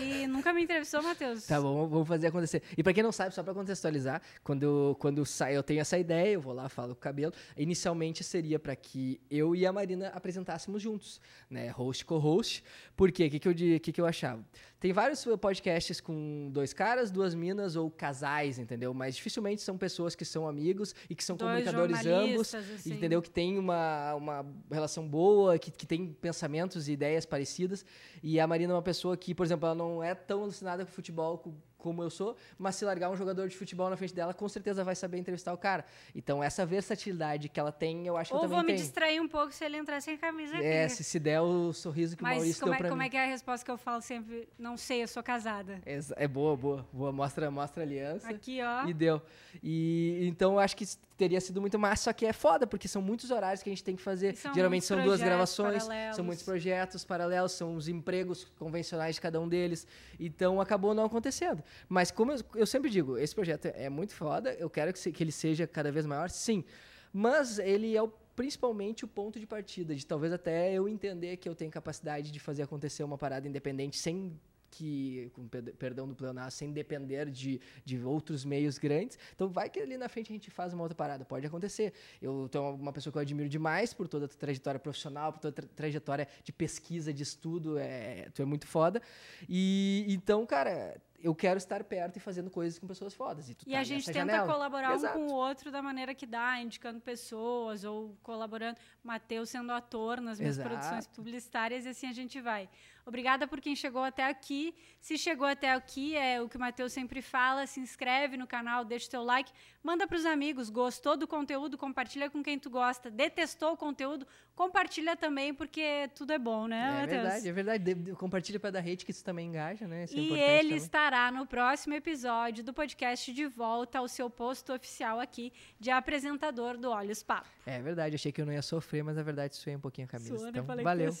[0.00, 1.46] E nunca me entrevistou, Matheus.
[1.46, 2.62] Tá bom, vamos fazer acontecer.
[2.76, 5.96] E para quem não sabe, só para contextualizar, quando, eu, quando sai, eu tenho essa
[5.96, 7.32] ideia, eu vou lá, falo com o cabelo.
[7.56, 11.68] Inicialmente seria para que eu e a Marina apresentássemos juntos, né?
[11.68, 12.64] Host co-host.
[12.96, 13.26] Por quê?
[13.26, 14.44] O que, que, eu, que, que eu achava?
[14.86, 18.94] Tem vários podcasts com dois caras, duas minas ou casais, entendeu?
[18.94, 22.94] Mas dificilmente são pessoas que são amigos e que são dois comunicadores ambos, assim.
[22.94, 23.20] entendeu?
[23.20, 27.84] Que tem uma, uma relação boa, que, que tem pensamentos e ideias parecidas.
[28.22, 30.92] E a Marina é uma pessoa que, por exemplo, ela não é tão alucinada com
[30.92, 31.42] futebol,
[31.78, 34.82] como eu sou, mas se largar um jogador de futebol na frente dela, com certeza
[34.82, 35.84] vai saber entrevistar o cara.
[36.14, 38.84] Então, essa versatilidade que ela tem, eu acho Ou que eu também vou me tenho.
[38.84, 40.94] distrair um pouco se ele entrar sem camisa É, aqui.
[40.94, 43.06] se, se der o sorriso que mas o Maurício como deu é, pra como mim.
[43.06, 44.48] é que é a resposta que eu falo sempre?
[44.58, 45.80] Não sei, eu sou casada.
[45.84, 46.86] É, é boa, boa.
[46.92, 47.12] boa.
[47.12, 48.28] Mostra, mostra a aliança.
[48.28, 48.86] Aqui, ó.
[48.86, 49.20] E deu.
[49.62, 50.84] E, então, eu acho que
[51.16, 53.82] teria sido muito massa, só que é foda, porque são muitos horários que a gente
[53.82, 54.36] tem que fazer.
[54.54, 56.16] Geralmente são duas gravações, paralelos.
[56.16, 59.86] são muitos projetos paralelos, são os empregos convencionais de cada um deles.
[60.20, 61.62] Então, acabou não acontecendo.
[61.88, 65.12] Mas como eu, eu sempre digo, esse projeto é muito foda, eu quero que, se,
[65.12, 66.64] que ele seja cada vez maior, sim.
[67.12, 71.48] Mas ele é o, principalmente o ponto de partida, de talvez até eu entender que
[71.48, 74.38] eu tenho capacidade de fazer acontecer uma parada independente sem
[74.70, 79.18] que, com perdão do pleonasmo, sem depender de, de outros meios grandes.
[79.34, 81.24] Então, vai que ali na frente a gente faz uma outra parada.
[81.24, 81.94] Pode acontecer.
[82.20, 85.40] Eu tenho uma pessoa que eu admiro demais por toda a tua trajetória profissional, por
[85.40, 87.78] toda a tra trajetória de pesquisa, de estudo.
[87.78, 89.00] É, tu é muito foda.
[89.48, 93.48] E então, cara, eu quero estar perto e fazendo coisas com pessoas fodas.
[93.48, 94.46] E, e tá a gente tenta janela.
[94.52, 95.18] colaborar Exato.
[95.18, 98.78] um com o outro da maneira que dá, indicando pessoas ou colaborando.
[99.02, 100.68] Matheus sendo ator nas minhas Exato.
[100.68, 102.68] produções publicitárias e assim a gente vai.
[103.06, 104.74] Obrigada por quem chegou até aqui.
[105.00, 108.84] Se chegou até aqui, é o que o Matheus sempre fala, se inscreve no canal,
[108.84, 110.68] deixa o teu like, manda para os amigos.
[110.68, 113.08] Gostou do conteúdo, compartilha com quem tu gosta.
[113.08, 114.26] Detestou o conteúdo,
[114.56, 117.12] compartilha também, porque tudo é bom, né, é Matheus?
[117.12, 117.94] É verdade, é verdade.
[117.94, 120.02] De, compartilha para dar rede, que isso também engaja, né?
[120.02, 120.76] É e ele também.
[120.76, 126.76] estará no próximo episódio do podcast de volta ao seu posto oficial aqui de apresentador
[126.76, 127.48] do Olhos Papo.
[127.64, 130.10] É verdade, achei que eu não ia sofrer, mas na verdade suei um pouquinho a
[130.10, 130.36] camisa.
[130.36, 131.12] Sua, então, valeu.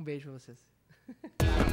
[0.00, 0.73] Um beijo pra vocês.
[1.40, 1.54] Yeah.